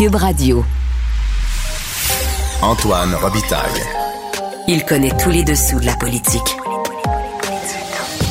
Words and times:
Cube 0.00 0.14
Radio. 0.14 0.64
Antoine 2.62 3.14
Robitaille. 3.16 3.82
Il 4.66 4.86
connaît 4.86 5.12
tous 5.22 5.28
les 5.28 5.44
dessous 5.44 5.78
de 5.78 5.84
la 5.84 5.94
politique. 5.94 6.56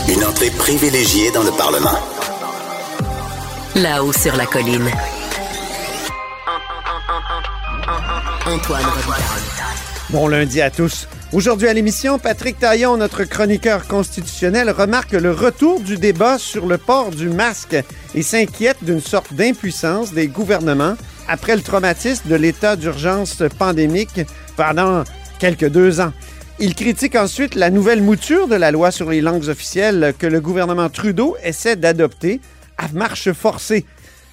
Une 0.08 0.26
entrée 0.26 0.50
privilégiée 0.50 1.30
dans 1.32 1.44
le 1.44 1.52
Parlement. 1.52 2.00
Là-haut 3.76 4.12
sur 4.12 4.36
la 4.36 4.48
colline. 4.48 4.90
Antoine 8.48 8.86
Robitaille. 8.86 9.44
Bon 10.10 10.28
lundi 10.28 10.62
à 10.62 10.72
tous. 10.72 11.08
Aujourd'hui 11.34 11.68
à 11.68 11.74
l'émission, 11.74 12.18
Patrick 12.18 12.58
Taillon, 12.58 12.98
notre 12.98 13.26
chroniqueur 13.26 13.88
constitutionnel, 13.88 14.72
remarque 14.72 15.12
le 15.12 15.32
retour 15.32 15.82
du 15.82 15.98
débat 15.98 16.40
sur 16.40 16.66
le 16.66 16.80
port 16.80 17.12
du 17.12 17.30
masque 17.30 17.78
et 18.16 18.24
s'inquiète 18.24 18.78
d'une 18.82 19.02
sorte 19.02 19.36
d'impuissance 19.36 20.14
des 20.14 20.30
gouvernements 20.30 20.96
après 21.30 21.56
le 21.56 21.62
traumatisme 21.62 22.28
de 22.28 22.36
l'état 22.36 22.76
d'urgence 22.76 23.44
pandémique 23.58 24.22
pendant 24.58 25.04
quelques 25.40 25.70
deux 25.70 26.02
ans. 26.02 26.12
Il 26.60 26.76
critique 26.76 27.16
ensuite 27.16 27.56
la 27.56 27.70
nouvelle 27.70 28.02
mouture 28.02 28.48
de 28.48 28.56
la 28.56 28.72
loi 28.72 28.92
sur 28.92 29.10
les 29.10 29.22
langues 29.22 29.48
officielles 29.48 30.14
que 30.18 30.28
le 30.28 30.42
gouvernement 30.42 30.90
Trudeau 30.90 31.38
essaie 31.44 31.78
d'adopter 31.78 32.42
à 32.78 32.88
marche 32.94 33.32
forcée. 33.32 33.86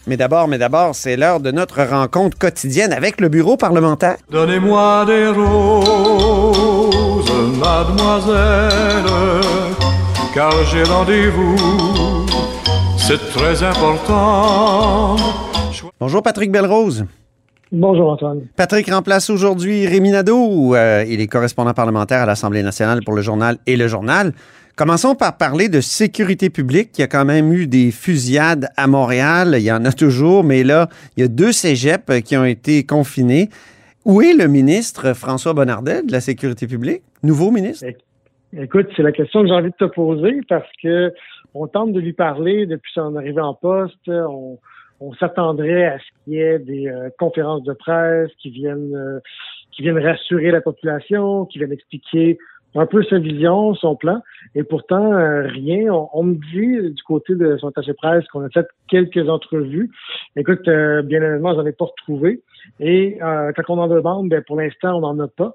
Mais 0.09 0.17
d'abord, 0.17 0.49
mais 0.49 0.59
d'abord, 0.59 0.95
c'est 0.95 1.17
l'heure 1.17 1.41
de 1.41 1.51
notre 1.51 1.83
rencontre 1.83 2.39
quotidienne 2.39 2.93
avec 2.93 3.21
le 3.21 3.29
bureau 3.29 3.57
parlementaire. 3.57 4.17
Donnez-moi 4.31 5.05
des 5.07 5.29
roses, 5.29 7.31
mademoiselle, 7.59 9.05
car 10.35 10.53
j'ai 10.67 10.85
rendez-vous, 10.85 12.27
c'est 12.99 13.31
très 13.33 13.63
important. 13.63 15.17
Bonjour 15.99 16.23
Patrick 16.23 16.53
Belrose. 16.53 17.07
Bonjour 17.73 18.11
Antoine. 18.11 18.43
Patrick 18.55 18.91
remplace 18.91 19.31
aujourd'hui 19.31 19.87
Rémi 19.87 20.11
Nadeau. 20.11 20.75
Euh, 20.75 21.03
il 21.09 21.23
est 21.23 21.27
correspondant 21.27 21.73
parlementaire 21.73 22.21
à 22.21 22.27
l'Assemblée 22.27 22.63
nationale 22.63 23.01
pour 23.03 23.15
le 23.15 23.23
journal 23.23 23.57
et 23.67 23.79
le 23.79 23.89
journal. 23.89 24.33
Commençons 24.77 25.15
par 25.15 25.39
parler 25.39 25.71
de 25.71 25.81
sécurité 25.81 26.51
publique. 26.51 26.91
Il 26.99 27.01
y 27.01 27.05
a 27.05 27.07
quand 27.07 27.25
même 27.25 27.51
eu 27.51 27.67
des 27.67 27.93
fusillades 27.93 28.69
à 28.77 28.87
Montréal. 28.87 29.55
Il 29.57 29.63
y 29.63 29.73
en 29.73 29.87
a 29.87 29.93
toujours, 29.93 30.45
mais 30.45 30.65
là, 30.65 30.91
il 31.17 31.23
y 31.23 31.25
a 31.25 31.29
deux 31.29 31.51
cégeps 31.51 32.21
qui 32.21 32.37
ont 32.37 32.45
été 32.45 32.85
confinés. 32.85 33.49
Où 34.05 34.21
est 34.21 34.35
le 34.35 34.49
ministre 34.49 35.15
François 35.15 35.55
Bonnardel 35.55 36.07
de 36.07 36.13
la 36.13 36.21
sécurité 36.21 36.67
publique? 36.67 37.05
Nouveau 37.23 37.51
ministre? 37.51 37.87
Écoute, 38.55 38.89
c'est 38.95 39.03
la 39.03 39.13
question 39.13 39.41
que 39.41 39.49
j'ai 39.49 39.55
envie 39.55 39.71
de 39.71 39.87
te 39.87 39.91
poser 39.91 40.41
parce 40.47 40.69
que 40.83 41.11
on 41.55 41.67
tente 41.69 41.95
de 41.95 42.01
lui 42.01 42.13
parler 42.13 42.67
depuis 42.67 42.93
son 42.93 43.17
arrivée 43.17 43.41
en 43.41 43.55
poste. 43.55 44.09
On, 44.09 44.59
on 45.01 45.13
s'attendrait 45.15 45.87
à 45.87 45.99
ce 45.99 46.05
qu'il 46.25 46.35
y 46.35 46.41
ait 46.41 46.59
des 46.59 46.89
euh, 46.89 47.11
conférences 47.19 47.63
de 47.63 47.73
presse 47.73 48.31
qui 48.39 48.51
viennent 48.51 48.95
euh, 48.95 49.21
qui 49.73 49.83
viennent 49.83 49.99
rassurer 49.99 50.51
la 50.51 50.63
population, 50.63 51.45
qui 51.45 51.59
viennent 51.59 51.73
expliquer 51.73 52.39
un 52.77 52.87
peu 52.87 53.03
sa 53.05 53.19
vision, 53.19 53.75
son 53.75 53.97
plan, 53.97 54.21
et 54.55 54.63
pourtant 54.63 55.13
euh, 55.13 55.47
rien. 55.47 55.93
On, 56.13 56.23
me 56.23 56.35
dit 56.35 56.95
du 56.95 57.03
côté 57.03 57.35
de 57.35 57.57
son 57.57 57.69
attaché 57.69 57.95
presse 57.95 58.27
qu'on 58.29 58.43
a 58.43 58.51
fait 58.51 58.67
quelques 58.89 59.29
entrevues. 59.29 59.91
Écoute, 60.37 60.67
euh, 60.69 61.03
bien 61.03 61.23
évidemment, 61.23 61.55
j'en 61.55 61.67
ai 61.67 61.73
pas 61.73 61.87
retrouvé. 61.87 62.43
Et 62.81 63.19
euh, 63.23 63.53
quand 63.55 63.63
on 63.69 63.79
en 63.79 63.89
demande, 63.89 64.29
ben, 64.29 64.43
pour 64.47 64.57
l'instant, 64.57 64.99
on 64.99 65.01
n'en 65.01 65.19
a 65.21 65.29
pas. 65.29 65.55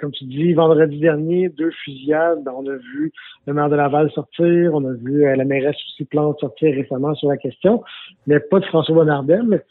comme 0.00 0.12
tu 0.12 0.24
dis, 0.24 0.52
vendredi 0.52 0.98
dernier, 0.98 1.48
deux 1.48 1.70
fusillades. 1.70 2.46
On 2.46 2.66
a 2.66 2.76
vu 2.76 3.12
le 3.46 3.54
maire 3.54 3.70
de 3.70 3.76
Laval 3.76 4.10
sortir, 4.10 4.74
on 4.74 4.84
a 4.84 4.92
vu 4.92 5.22
la 5.22 5.44
mairesse 5.44 5.76
Plante 6.10 6.38
sortir 6.40 6.74
récemment 6.74 7.14
sur 7.14 7.28
la 7.28 7.36
question, 7.36 7.82
mais 8.26 8.38
pas 8.38 8.60
de 8.60 8.66
François 8.66 8.94
Bonnardel 8.94 9.62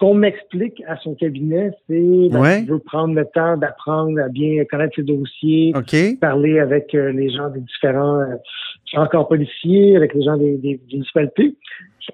qu'on 0.00 0.14
m'explique 0.14 0.82
à 0.88 0.96
son 0.96 1.14
cabinet, 1.14 1.70
c'est 1.86 2.28
ben, 2.30 2.64
veut 2.66 2.78
prendre 2.78 3.14
le 3.14 3.26
temps 3.26 3.58
d'apprendre 3.58 4.18
à 4.18 4.28
bien 4.28 4.64
connaître 4.64 4.96
ses 4.96 5.02
dossiers, 5.02 5.74
parler 6.20 6.58
avec 6.58 6.94
euh, 6.94 7.12
les 7.12 7.30
gens 7.30 7.50
des 7.50 7.60
différents, 7.60 8.20
euh, 8.20 9.04
corps 9.10 9.28
policiers, 9.28 9.96
avec 9.96 10.14
les 10.14 10.22
gens 10.22 10.38
des, 10.38 10.56
des, 10.56 10.80
municipalités. 10.90 11.54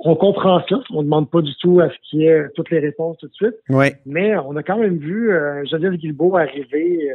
On 0.00 0.16
comprend 0.16 0.60
ça. 0.68 0.80
On 0.90 0.98
ne 0.98 1.04
demande 1.04 1.30
pas 1.30 1.40
du 1.40 1.54
tout 1.62 1.80
à 1.80 1.88
ce 1.88 1.94
qu'il 2.02 2.22
y 2.22 2.26
ait 2.26 2.48
toutes 2.56 2.70
les 2.70 2.80
réponses 2.80 3.18
tout 3.18 3.28
de 3.28 3.34
suite. 3.34 3.54
Mais 4.04 4.36
on 4.36 4.56
a 4.56 4.62
quand 4.64 4.78
même 4.78 4.98
vu 4.98 5.32
euh, 5.32 5.64
Geneviève 5.64 5.94
Guilbeault 5.94 6.36
arriver 6.36 7.12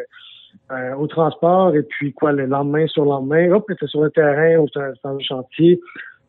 euh, 0.71 0.95
au 0.95 1.07
transport 1.07 1.75
et 1.75 1.83
puis 1.83 2.13
quoi, 2.13 2.31
le 2.31 2.45
lendemain 2.45 2.87
sur 2.87 3.03
le 3.03 3.09
lendemain, 3.09 3.51
hop, 3.51 3.65
elle 3.67 3.75
était 3.75 3.87
sur 3.87 4.03
le 4.03 4.09
terrain, 4.09 4.57
au, 4.57 4.67
dans 5.03 5.13
le 5.13 5.19
chantier 5.19 5.81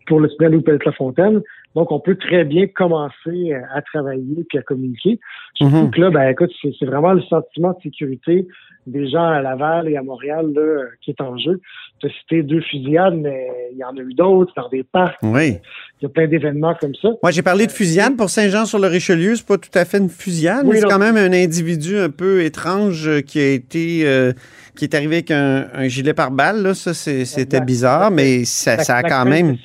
pour 0.08 0.18
le 0.18 0.28
tunnel 0.30 0.56
ou 0.56 0.62
la 0.66 0.92
fontaine 0.92 1.42
donc, 1.74 1.90
on 1.90 2.00
peut 2.00 2.16
très 2.16 2.44
bien 2.44 2.66
commencer 2.66 3.54
à 3.74 3.80
travailler 3.82 4.44
puis 4.48 4.58
à 4.58 4.62
communiquer. 4.62 5.18
Trouve 5.58 5.74
mhm. 5.74 5.90
que 5.90 6.00
là, 6.00 6.10
ben, 6.10 6.28
écoute, 6.28 6.50
c'est 6.60 6.84
vraiment 6.84 7.12
le 7.12 7.22
sentiment 7.22 7.70
de 7.70 7.82
sécurité 7.82 8.46
des 8.86 9.08
gens 9.08 9.24
à 9.24 9.40
Laval 9.40 9.88
et 9.88 9.96
à 9.96 10.02
Montréal 10.02 10.52
là, 10.54 10.84
qui 11.00 11.10
est 11.10 11.20
en 11.20 11.38
jeu. 11.38 11.60
Tu 12.00 12.08
as 12.08 12.10
cité 12.20 12.42
deux 12.42 12.60
fusillades, 12.62 13.14
mais 13.14 13.48
il 13.72 13.78
y 13.78 13.84
en 13.84 13.96
a 13.96 14.00
eu 14.00 14.12
d'autres 14.14 14.52
dans 14.56 14.68
des 14.68 14.82
parcs. 14.82 15.18
Oui. 15.22 15.58
Il 16.00 16.04
y 16.04 16.06
a 16.06 16.08
plein 16.08 16.26
d'événements 16.26 16.74
comme 16.80 16.94
ça. 17.00 17.10
Moi, 17.22 17.30
j'ai 17.30 17.42
parlé 17.42 17.66
de 17.66 17.72
fusillade 17.72 18.16
pour 18.16 18.28
Saint-Jean-sur-le-Richelieu. 18.28 19.36
C'est 19.36 19.46
pas 19.46 19.58
tout 19.58 19.70
à 19.74 19.84
fait 19.84 19.98
une 19.98 20.08
fusillade, 20.08 20.66
mais 20.66 20.80
c'est 20.80 20.88
quand 20.88 20.98
même 20.98 21.16
un 21.16 21.32
individu 21.32 21.96
un 21.96 22.10
peu 22.10 22.42
étrange 22.42 23.22
qui 23.22 23.38
a 23.38 23.52
été... 23.52 24.02
Euh, 24.04 24.32
qui 24.74 24.84
est 24.84 24.94
arrivé 24.94 25.16
avec 25.16 25.30
un, 25.30 25.86
gilet 25.88 26.14
pare-balles, 26.14 26.62
là, 26.62 26.74
ça, 26.74 26.94
c'était 26.94 27.60
bizarre, 27.60 28.10
mais 28.10 28.44
ça, 28.44 28.72
a 28.72 29.02
quand 29.02 29.26
même. 29.26 29.56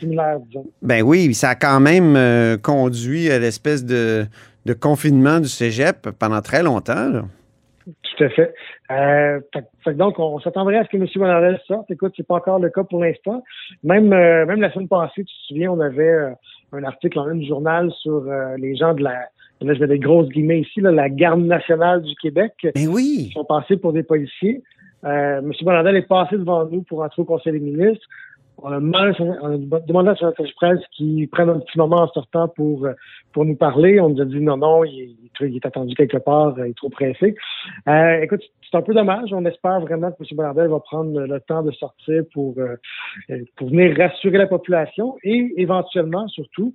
Ben 0.82 1.02
oui, 1.02 1.34
ça 1.34 1.52
a 1.52 1.56
quand 1.56 1.80
même 1.80 1.97
euh, 2.02 2.58
conduit 2.58 3.30
à 3.30 3.40
l'espèce 3.40 3.86
de, 3.86 4.26
confinement 4.80 5.40
du 5.40 5.48
cégep 5.48 6.10
pendant 6.20 6.42
très 6.42 6.64
longtemps. 6.64 7.24
Tout 7.86 8.24
à 8.24 8.30
fait. 8.30 8.54
Euh, 8.92 9.40
donc, 9.94 10.20
on 10.20 10.40
s'attendrait 10.40 10.78
à 10.78 10.84
ce 10.84 10.90
que 10.90 10.98
M. 10.98 11.08
Bonardel 11.16 11.60
sorte. 11.68 11.90
Écoute, 11.90 12.14
c'est 12.18 12.28
pas 12.28 12.36
encore 12.36 12.60
le 12.60 12.70
cas 12.70 12.84
pour 12.84 13.02
l'instant. 13.04 13.44
Même, 13.84 14.12
euh, 14.12 14.46
même 14.46 14.60
la 14.60 14.72
semaine 14.72 14.88
passée, 14.88 15.24
tu 15.24 15.26
te 15.26 15.48
souviens, 15.48 15.72
on 15.72 15.80
avait 15.80 16.34
un 16.74 16.84
article 16.84 17.20
en 17.20 17.28
un 17.28 17.42
journal 17.42 17.92
sur 18.02 18.26
les 18.58 18.76
gens 18.76 18.94
de 18.94 19.04
la, 19.04 19.20
là, 19.62 19.74
je 19.74 19.80
mets 19.80 19.88
des 19.88 20.00
grosses 20.00 20.30
guillemets 20.30 20.62
ici, 20.62 20.82
la 20.82 21.10
garde 21.10 21.42
nationale 21.42 22.02
du 22.02 22.16
Québec. 22.16 22.54
Ben 22.64 22.88
oui. 22.88 23.28
Qui 23.28 23.34
sont 23.34 23.46
passés 23.46 23.78
pour 23.78 23.94
des 23.94 24.04
policiers. 24.04 24.64
Euh, 25.06 25.40
M. 25.40 25.52
Bonardel 25.62 25.96
est 25.96 26.08
passé 26.08 26.38
devant 26.38 26.66
nous 26.66 26.82
pour 26.82 27.02
entrer 27.02 27.22
au 27.22 27.26
Conseil 27.26 27.54
des 27.54 27.60
ministres. 27.60 28.06
On 28.60 28.72
a, 28.72 28.80
demandé 28.80 30.10
à 30.10 30.16
son 30.16 30.34
presse 30.56 30.80
qu'il 30.92 31.30
prenne 31.30 31.50
un 31.50 31.60
petit 31.60 31.78
moment 31.78 32.02
en 32.02 32.08
sortant 32.08 32.48
pour 32.48 32.88
pour 33.32 33.46
nous 33.46 33.56
parler. 33.56 34.00
On 34.00 34.10
nous 34.10 34.22
a 34.22 34.26
dit 34.26 34.40
non, 34.40 34.58
non, 34.58 34.84
il, 34.84 35.16
est 35.42 35.66
attendu 35.66 35.94
quelque 35.94 36.18
part, 36.18 36.56
il 36.58 36.72
est 36.72 36.78
trop 36.78 36.90
pressé. 36.90 37.36
Euh, 37.88 38.22
écoute, 38.22 38.42
c'est 38.70 38.78
un 38.78 38.82
peu 38.82 38.94
dommage. 38.94 39.32
On 39.32 39.46
espère 39.46 39.80
vraiment 39.82 40.12
que 40.12 40.24
M. 40.24 40.28
Bonardel 40.36 40.70
va 40.70 40.80
prendre 40.80 41.20
le 41.20 41.40
temps 41.42 41.62
de 41.62 41.72
sortir 41.72 42.24
pour 42.34 42.56
euh, 42.58 42.76
pour 43.56 43.70
venir 43.70 43.96
rassurer 43.96 44.38
la 44.38 44.48
population 44.48 45.18
et 45.24 45.54
éventuellement, 45.58 46.28
surtout, 46.28 46.74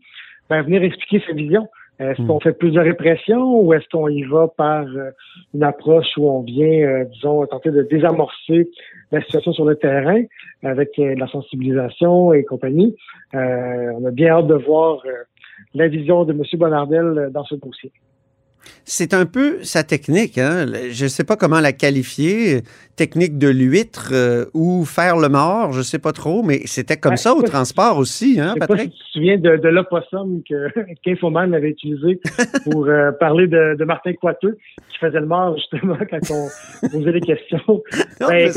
ben, 0.49 0.63
venir 0.63 0.83
expliquer 0.85 1.25
sa 1.27 1.33
vision. 1.33 1.69
Est-ce 2.03 2.21
hmm. 2.21 2.27
qu'on 2.27 2.41
fait 2.41 2.53
plus 2.53 2.73
de 2.73 2.81
répression 2.81 3.61
ou 3.61 3.73
est-ce 3.75 3.89
qu'on 3.89 4.09
y 4.09 4.23
va 4.25 4.49
par 4.49 4.85
euh, 4.87 5.11
une 5.55 5.63
approche 5.63 6.17
où 6.17 6.29
on 6.29 6.43
vient, 6.43 6.67
euh, 6.67 7.05
disons, 7.05 7.47
tenter 7.47 7.71
de 7.71 7.83
désamorcer 7.83 8.69
la 9.13 9.23
situation 9.23 9.53
sur 9.53 9.65
le 9.65 9.77
terrain 9.77 10.23
avec 10.65 10.91
euh, 10.99 11.15
la 11.17 11.29
sensibilisation 11.29 12.33
et 12.33 12.45
compagnie? 12.45 12.97
on 13.35 14.05
a 14.05 14.11
bien 14.11 14.37
hâte 14.37 14.47
de 14.47 14.55
voir 14.55 15.03
la 15.75 15.89
vision 15.89 16.25
de 16.25 16.33
M. 16.33 16.43
Bonardel 16.55 17.31
dans 17.33 17.45
ce 17.45 17.55
dossier. 17.55 17.93
C'est 18.85 19.15
un 19.15 19.27
peu 19.27 19.63
sa 19.63 19.85
technique. 19.85 20.39
Hein? 20.39 20.67
Je 20.91 21.05
ne 21.05 21.09
sais 21.09 21.25
pas 21.25 21.37
comment 21.37 21.61
la 21.61 21.73
qualifier. 21.73 22.63
Technique 22.97 23.39
de 23.39 23.49
l'huître 23.49 24.11
euh, 24.13 24.45
ou 24.53 24.85
faire 24.85 25.17
le 25.17 25.29
mort, 25.29 25.73
je 25.73 25.79
ne 25.79 25.83
sais 25.83 25.99
pas 25.99 26.13
trop, 26.13 26.43
mais 26.43 26.61
c'était 26.67 26.99
comme 26.99 27.17
ça 27.17 27.35
au 27.35 27.43
transport 27.43 27.97
aussi, 27.97 28.39
hein, 28.39 28.55
Patrick? 28.59 28.79
Pas 28.79 28.85
si 28.85 28.91
tu 28.91 28.99
te 28.99 29.11
souviens 29.13 29.39
de, 29.39 29.57
de 29.57 29.69
l'opossum 29.69 30.43
qu'Infoman 31.03 31.55
avait 31.55 31.71
utilisé 31.71 32.21
pour 32.65 32.87
euh, 32.87 33.11
parler 33.13 33.47
de, 33.47 33.83
Martin 33.85 34.13
Coiteux, 34.13 34.59
qui 34.91 34.99
faisait 34.99 35.21
le 35.21 35.27
mort 35.27 35.57
justement 35.57 35.97
quand 36.11 36.21
on 36.31 36.89
posait 36.89 37.13
des 37.13 37.21
questions. 37.21 37.83
Ben, 38.21 38.51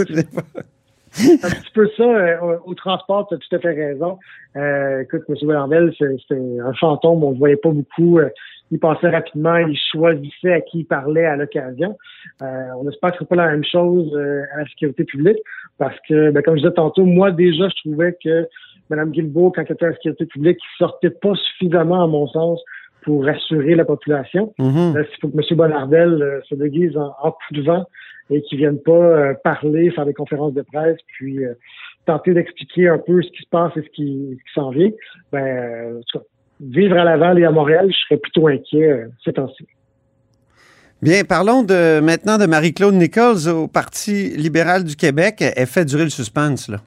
un 1.17 1.49
petit 1.49 1.71
peu 1.73 1.89
ça. 1.95 2.03
Euh, 2.03 2.57
au, 2.65 2.73
transport, 2.73 3.27
tu 3.27 3.35
as 3.35 3.37
tout 3.37 3.55
à 3.55 3.59
fait 3.59 3.73
raison. 3.73 4.17
Euh, 4.55 5.01
écoute, 5.01 5.23
M. 5.29 5.35
Bernardel, 5.43 5.93
c'est 5.97 6.35
un 6.35 6.73
fantôme, 6.73 7.23
on 7.23 7.29
ne 7.29 7.33
le 7.33 7.39
voyait 7.39 7.55
pas 7.55 7.69
beaucoup. 7.69 8.19
Euh, 8.19 8.29
il 8.71 8.79
passait 8.79 9.09
rapidement, 9.09 9.57
il 9.57 9.77
choisissait 9.91 10.53
à 10.53 10.61
qui 10.61 10.79
il 10.79 10.85
parlait 10.85 11.25
à 11.25 11.35
l'occasion. 11.35 11.97
on 12.41 12.89
espère 12.89 13.11
que 13.11 13.19
ce 13.19 13.23
pas 13.23 13.35
la 13.35 13.51
même 13.51 13.63
chose 13.63 14.15
à 14.53 14.59
la 14.59 14.67
sécurité 14.67 15.03
publique, 15.03 15.37
parce 15.77 15.95
que, 16.07 16.31
ben, 16.31 16.41
comme 16.41 16.55
je 16.55 16.61
disais 16.61 16.73
tantôt, 16.73 17.05
moi 17.05 17.31
déjà, 17.31 17.69
je 17.69 17.75
trouvais 17.83 18.17
que 18.23 18.47
Mme 18.89 19.11
Guilbeault, 19.11 19.51
quand 19.51 19.63
elle 19.67 19.75
était 19.75 19.85
à 19.85 19.89
la 19.89 19.95
sécurité 19.95 20.25
publique, 20.25 20.57
il 20.59 20.77
sortait 20.77 21.09
pas 21.09 21.33
suffisamment, 21.35 22.03
à 22.03 22.07
mon 22.07 22.27
sens, 22.27 22.61
pour 23.03 23.23
rassurer 23.23 23.75
la 23.75 23.85
population. 23.85 24.53
Mm-hmm. 24.59 25.05
Il 25.11 25.19
faut 25.21 25.29
que 25.29 25.37
M. 25.37 25.57
Bonardel 25.57 26.41
se 26.49 26.55
déguise 26.55 26.97
en, 26.97 27.13
en 27.21 27.31
coup 27.31 27.53
de 27.53 27.61
vent 27.61 27.85
et 28.29 28.41
qui 28.41 28.55
viennent 28.57 28.81
pas 28.81 28.91
euh, 28.91 29.33
parler, 29.43 29.91
faire 29.91 30.05
des 30.05 30.13
conférences 30.13 30.53
de 30.53 30.61
presse, 30.61 30.97
puis 31.07 31.45
euh, 31.45 31.53
tenter 32.05 32.33
d'expliquer 32.33 32.87
un 32.87 32.97
peu 32.97 33.21
ce 33.21 33.29
qui 33.31 33.43
se 33.43 33.49
passe 33.49 33.75
et 33.77 33.81
ce 33.81 33.89
qui, 33.89 34.39
s'en 34.53 34.71
vient, 34.71 34.91
ben, 35.31 36.01
vivre 36.59 36.97
à 36.97 37.03
Laval 37.03 37.39
et 37.39 37.45
à 37.45 37.51
Montréal, 37.51 37.87
je 37.89 37.97
serais 38.07 38.17
plutôt 38.17 38.47
inquiet 38.47 38.89
euh, 38.89 39.07
ces 39.23 39.33
temps-ci. 39.33 39.65
Bien, 41.01 41.23
parlons 41.23 41.61
de, 41.61 41.99
maintenant 41.99 42.37
de 42.37 42.45
Marie-Claude 42.45 42.95
Nichols 42.95 43.49
au 43.49 43.67
Parti 43.67 44.29
libéral 44.29 44.83
du 44.83 44.95
Québec. 44.95 45.43
Elle 45.55 45.67
fait 45.67 45.85
durer 45.85 46.05
le 46.05 46.09
suspense, 46.09 46.69
là. 46.69 46.77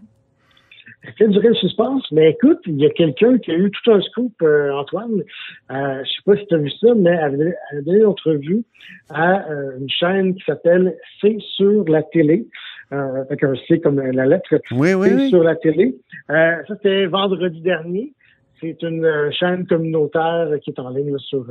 Elle 1.05 1.13
fait 1.13 1.29
durer 1.29 1.49
le 1.49 1.55
suspense, 1.55 2.05
mais 2.11 2.31
écoute, 2.31 2.59
il 2.67 2.77
y 2.77 2.87
a 2.87 2.91
quelqu'un 2.91 3.39
qui 3.39 3.51
a 3.51 3.55
eu 3.55 3.71
tout 3.71 3.93
un 3.93 4.01
scoop, 4.01 4.33
euh, 4.43 4.73
Antoine. 4.73 5.23
Euh, 5.71 6.03
je 6.03 6.11
sais 6.11 6.23
pas 6.27 6.37
si 6.37 6.47
tu 6.47 6.55
as 6.55 6.59
vu 6.59 6.71
ça, 6.71 6.89
mais 6.97 7.11
elle 7.11 7.55
a 7.71 7.81
donné 7.83 7.99
une 7.99 8.07
entrevue 8.07 8.65
à 9.09 9.49
euh, 9.49 9.79
une 9.79 9.89
chaîne 9.89 10.35
qui 10.35 10.45
s'appelle 10.45 10.97
C'est 11.21 11.37
sur 11.57 11.85
la 11.89 12.03
télé. 12.03 12.47
Euh, 12.91 13.21
avec 13.21 13.45
un 13.45 13.53
C 13.69 13.81
comme 13.81 14.01
la 14.01 14.25
lettre. 14.25 14.49
Oui, 14.71 14.95
oui. 14.95 15.09
C'est 15.11 15.29
sur 15.29 15.43
la 15.43 15.57
télé. 15.57 15.95
Ça, 16.27 16.63
c'était 16.69 17.05
vendredi 17.05 17.61
dernier. 17.61 18.15
C'est 18.61 18.83
une 18.83 19.05
euh, 19.05 19.31
chaîne 19.31 19.67
communautaire 19.67 20.49
qui 20.63 20.71
est 20.71 20.81
en 20.81 20.91
ligne 20.91 21.17
sur, 21.19 21.47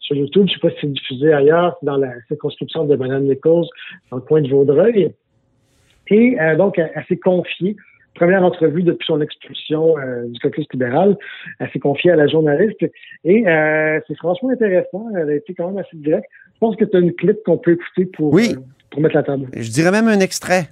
sur 0.00 0.16
YouTube. 0.16 0.46
Je 0.48 0.54
sais 0.54 0.60
pas 0.60 0.70
si 0.70 0.76
c'est 0.82 0.92
diffusé 0.92 1.32
ailleurs, 1.32 1.76
dans 1.82 1.96
la 1.96 2.12
circonscription 2.28 2.84
de 2.84 2.96
Mme 2.96 3.24
Nichols, 3.24 3.66
dans 4.10 4.18
le 4.18 4.22
coin 4.22 4.40
de 4.40 4.48
Vaudreuil. 4.48 5.14
Et 6.10 6.36
donc, 6.58 6.78
elle, 6.78 7.04
s'est 7.08 7.16
confiée 7.16 7.76
première 8.14 8.44
entrevue 8.44 8.84
depuis 8.84 9.06
son 9.06 9.20
expulsion 9.20 9.96
du 10.26 10.38
caucus 10.38 10.66
libéral. 10.72 11.16
Elle 11.58 11.68
s'est 11.72 11.80
confiée 11.80 12.12
à 12.12 12.16
la 12.16 12.28
journaliste 12.28 12.80
et 13.24 13.44
c'est 14.06 14.16
franchement 14.18 14.50
intéressant. 14.50 15.08
Elle 15.16 15.30
a 15.30 15.34
été 15.34 15.52
quand 15.54 15.68
même 15.68 15.78
assez 15.78 15.96
directe. 15.96 16.26
Je 16.54 16.58
pense 16.60 16.76
que 16.76 16.84
tu 16.84 16.96
as 16.96 17.00
une 17.00 17.12
clip 17.14 17.38
qu'on 17.44 17.58
peut 17.58 17.72
écouter 17.72 18.06
pour, 18.06 18.38
pour 18.90 19.00
mettre 19.00 19.16
la 19.16 19.24
table. 19.24 19.48
Je 19.56 19.70
dirais 19.70 19.90
même 19.90 20.06
un 20.06 20.20
extrait. 20.20 20.68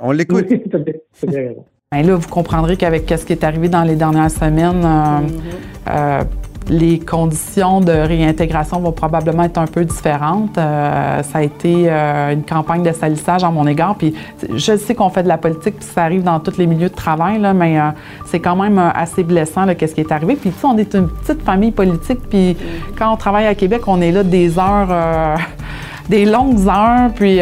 on 0.00 0.12
l'écoute. 0.12 0.46
Oui, 0.48 0.62
c'est 1.12 1.28
bien 1.28 1.48
raison. 1.48 1.66
Ben 1.92 2.06
là, 2.06 2.16
vous 2.16 2.28
comprendrez 2.28 2.78
qu'avec 2.78 3.06
ce 3.06 3.26
qui 3.26 3.34
est 3.34 3.44
arrivé 3.44 3.68
dans 3.68 3.82
les 3.82 3.96
dernières 3.96 4.30
semaines, 4.30 4.82
euh, 4.82 5.90
euh, 5.90 6.24
les 6.70 6.98
conditions 6.98 7.82
de 7.82 7.92
réintégration 7.92 8.80
vont 8.80 8.92
probablement 8.92 9.42
être 9.42 9.58
un 9.58 9.66
peu 9.66 9.84
différentes. 9.84 10.56
Euh, 10.56 11.22
ça 11.22 11.38
a 11.40 11.42
été 11.42 11.90
une 11.90 12.44
campagne 12.44 12.82
de 12.82 12.92
salissage 12.92 13.44
à 13.44 13.50
mon 13.50 13.66
égard. 13.66 13.96
Puis 13.96 14.14
je 14.54 14.74
sais 14.78 14.94
qu'on 14.94 15.10
fait 15.10 15.22
de 15.22 15.28
la 15.28 15.36
politique, 15.36 15.76
puis 15.80 15.84
ça 15.84 16.04
arrive 16.04 16.22
dans 16.22 16.40
tous 16.40 16.56
les 16.56 16.66
milieux 16.66 16.88
de 16.88 16.94
travail, 16.94 17.38
là, 17.38 17.52
mais 17.52 17.78
c'est 18.24 18.40
quand 18.40 18.56
même 18.56 18.78
assez 18.78 19.22
blessant 19.22 19.66
qu'est-ce 19.74 19.94
qui 19.94 20.00
est 20.00 20.12
arrivé. 20.12 20.36
Puis 20.36 20.50
tu 20.50 20.60
sais, 20.60 20.66
on 20.66 20.78
est 20.78 20.94
une 20.94 21.08
petite 21.08 21.42
famille 21.42 21.72
politique, 21.72 22.20
puis 22.30 22.56
quand 22.96 23.12
on 23.12 23.16
travaille 23.16 23.46
à 23.46 23.54
Québec, 23.54 23.82
on 23.86 24.00
est 24.00 24.12
là 24.12 24.22
des 24.22 24.58
heures 24.58 25.36
des 26.08 26.24
longues 26.24 26.66
heures, 26.68 27.10
puis 27.14 27.40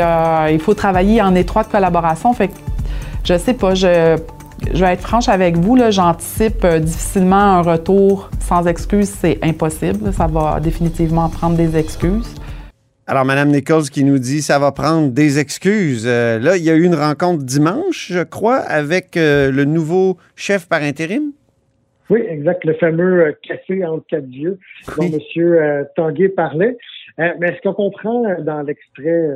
il 0.50 0.60
faut 0.60 0.74
travailler 0.74 1.22
en 1.22 1.36
étroite 1.36 1.68
collaboration. 1.70 2.32
Fait 2.32 2.48
que 2.48 2.54
je 3.22 3.38
sais 3.38 3.54
pas, 3.54 3.74
je 3.74 4.16
je 4.72 4.84
vais 4.84 4.92
être 4.92 5.00
franche 5.00 5.28
avec 5.28 5.56
vous, 5.56 5.78
j'anticipe 5.90 6.64
euh, 6.64 6.78
difficilement 6.78 7.36
un 7.36 7.62
retour 7.62 8.30
sans 8.40 8.66
excuses, 8.66 9.08
c'est 9.08 9.38
impossible. 9.42 10.12
Ça 10.12 10.26
va 10.26 10.60
définitivement 10.60 11.28
prendre 11.28 11.56
des 11.56 11.76
excuses. 11.76 12.34
Alors, 13.06 13.24
Mme 13.24 13.48
Nichols 13.48 13.90
qui 13.90 14.04
nous 14.04 14.18
dit 14.18 14.42
ça 14.42 14.58
va 14.58 14.70
prendre 14.70 15.10
des 15.10 15.38
excuses. 15.38 16.04
Euh, 16.06 16.38
là, 16.38 16.56
il 16.56 16.62
y 16.62 16.70
a 16.70 16.74
eu 16.74 16.84
une 16.84 16.94
rencontre 16.94 17.42
dimanche, 17.42 18.12
je 18.12 18.22
crois, 18.22 18.58
avec 18.58 19.16
euh, 19.16 19.50
le 19.50 19.64
nouveau 19.64 20.18
chef 20.36 20.68
par 20.68 20.82
intérim? 20.82 21.32
Oui, 22.10 22.20
exact. 22.28 22.64
Le 22.64 22.74
fameux 22.74 23.34
café 23.42 23.84
entre 23.84 24.04
quatre 24.06 24.26
dieux 24.26 24.58
dont 24.96 25.04
M. 25.04 25.86
Tanguay 25.96 26.28
parlait. 26.28 26.76
mais 27.18 27.56
ce 27.56 27.62
qu'on 27.62 27.72
comprend 27.72 28.24
dans 28.40 28.62
l'extrait 28.62 29.28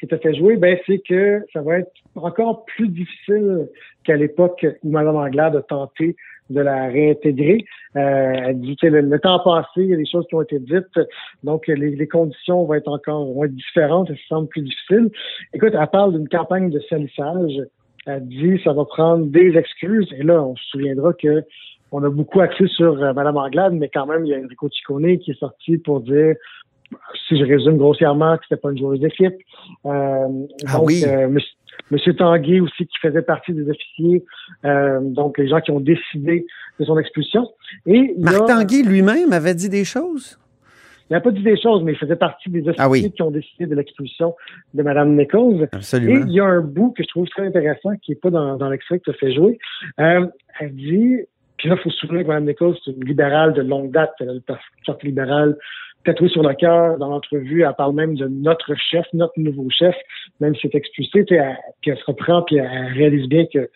qui 0.00 0.06
t'a 0.06 0.16
fait 0.18 0.34
jouer, 0.34 0.56
ben, 0.56 0.78
c'est 0.86 1.02
que 1.06 1.44
ça 1.52 1.60
va 1.60 1.80
être 1.80 1.92
encore 2.14 2.64
plus 2.64 2.88
difficile 2.88 3.68
qu'à 4.08 4.16
l'époque 4.16 4.66
où 4.82 4.90
Mme 4.90 5.16
Anglade 5.16 5.54
a 5.54 5.62
tenté 5.62 6.16
de 6.48 6.60
la 6.60 6.86
réintégrer. 6.86 7.64
Euh, 7.96 8.32
elle 8.46 8.60
dit 8.60 8.74
que 8.76 8.86
le, 8.86 9.20
temps 9.20 9.38
passé, 9.40 9.68
il 9.82 9.88
y 9.88 9.94
a 9.94 9.98
des 9.98 10.06
choses 10.06 10.26
qui 10.28 10.34
ont 10.34 10.40
été 10.40 10.58
dites, 10.58 10.98
donc 11.44 11.66
les, 11.66 12.08
conditions 12.08 12.64
vont 12.64 12.72
être 12.72 12.88
encore 12.88 13.26
vont 13.26 13.44
être 13.44 13.54
différentes 13.54 14.10
et 14.10 14.14
ça 14.14 14.36
semble 14.36 14.48
plus 14.48 14.62
difficile. 14.62 15.10
Écoute, 15.52 15.74
elle 15.78 15.86
parle 15.88 16.14
d'une 16.14 16.28
campagne 16.28 16.70
de 16.70 16.80
salissage. 16.88 17.52
Elle 18.06 18.26
dit 18.26 18.56
que 18.56 18.62
ça 18.62 18.72
va 18.72 18.86
prendre 18.86 19.26
des 19.26 19.58
excuses. 19.58 20.10
Et 20.18 20.22
là, 20.22 20.42
on 20.42 20.56
se 20.56 20.64
souviendra 20.70 21.12
que 21.12 21.44
on 21.92 22.02
a 22.02 22.08
beaucoup 22.08 22.40
axé 22.40 22.66
sur 22.68 23.02
euh, 23.02 23.12
Mme 23.12 23.36
Anglade, 23.36 23.74
mais 23.74 23.90
quand 23.92 24.06
même, 24.06 24.24
il 24.24 24.30
y 24.30 24.34
a 24.34 24.38
Enrico 24.38 24.68
Ciccone 24.70 25.18
qui 25.18 25.32
est 25.32 25.38
sorti 25.38 25.78
pour 25.78 26.00
dire 26.00 26.34
si 27.26 27.38
je 27.38 27.44
résume 27.44 27.76
grossièrement, 27.76 28.36
que 28.36 28.44
c'était 28.48 28.60
pas 28.60 28.70
une 28.70 28.78
joueuse 28.78 29.00
d'équipe. 29.00 29.34
Euh, 29.86 30.46
ah 30.66 30.82
oui. 30.82 31.04
Euh, 31.06 31.28
Monsieur 31.90 32.14
Tanguy 32.14 32.60
aussi, 32.60 32.86
qui 32.86 32.98
faisait 33.00 33.22
partie 33.22 33.52
des 33.52 33.68
officiers, 33.70 34.24
euh, 34.64 35.00
donc 35.00 35.38
les 35.38 35.48
gens 35.48 35.60
qui 35.60 35.70
ont 35.70 35.80
décidé 35.80 36.46
de 36.78 36.84
son 36.84 36.98
expulsion. 36.98 37.48
Et 37.86 38.14
Marc 38.18 38.46
Tanguy 38.46 38.82
lui-même 38.82 39.32
avait 39.32 39.54
dit 39.54 39.68
des 39.68 39.84
choses? 39.84 40.38
Il 41.08 41.14
n'a 41.14 41.20
pas 41.20 41.30
dit 41.30 41.42
des 41.42 41.58
choses, 41.58 41.82
mais 41.84 41.92
il 41.92 41.98
faisait 41.98 42.16
partie 42.16 42.50
des 42.50 42.62
ah 42.76 42.88
officiers 42.88 43.10
qui 43.10 43.22
ont 43.22 43.30
décidé 43.30 43.66
de 43.66 43.74
l'expulsion 43.74 44.34
de 44.74 44.82
Mme 44.82 45.16
Nichols. 45.16 45.68
Absolument. 45.72 46.26
Et 46.26 46.28
il 46.28 46.32
y 46.32 46.40
a 46.40 46.44
un 46.44 46.60
bout 46.60 46.90
que 46.90 47.02
je 47.02 47.08
trouve 47.08 47.26
très 47.28 47.46
intéressant 47.46 47.96
qui 48.02 48.10
n'est 48.10 48.16
pas 48.16 48.30
dans, 48.30 48.56
dans 48.56 48.68
l'extrait 48.68 48.98
que 48.98 49.10
tu 49.10 49.18
fait 49.18 49.32
jouer. 49.32 49.58
Euh, 50.00 50.26
elle 50.60 50.74
dit, 50.74 51.16
puis 51.56 51.68
là, 51.70 51.76
il 51.78 51.82
faut 51.82 51.90
se 51.90 51.98
souvenir 51.98 52.24
que 52.24 52.28
Mme 52.28 52.44
Nichols, 52.44 52.76
c'est 52.84 52.90
une 52.90 53.04
libérale 53.04 53.54
de 53.54 53.62
longue 53.62 53.90
date. 53.90 54.12
Elle 54.20 54.28
a 54.28 54.34
le 54.34 54.40
Parti 54.40 55.06
libéral 55.06 55.56
tatoué 56.04 56.28
sur 56.28 56.42
le 56.42 56.54
cœur 56.54 56.98
dans 56.98 57.08
l'entrevue. 57.08 57.62
Elle 57.62 57.74
parle 57.76 57.94
même 57.94 58.14
de 58.14 58.26
notre 58.28 58.74
chef, 58.74 59.06
notre 59.12 59.34
nouveau 59.36 59.68
chef, 59.70 59.94
même 60.40 60.54
si 60.54 60.62
c'est 60.62 60.74
expulsé, 60.74 61.24
puis 61.24 61.36
elle, 61.36 61.96
se 61.96 62.04
reprend, 62.06 62.42
puis 62.42 62.56
elle 62.56 62.92
réalise 62.94 63.28
bien 63.28 63.46
que 63.52 63.68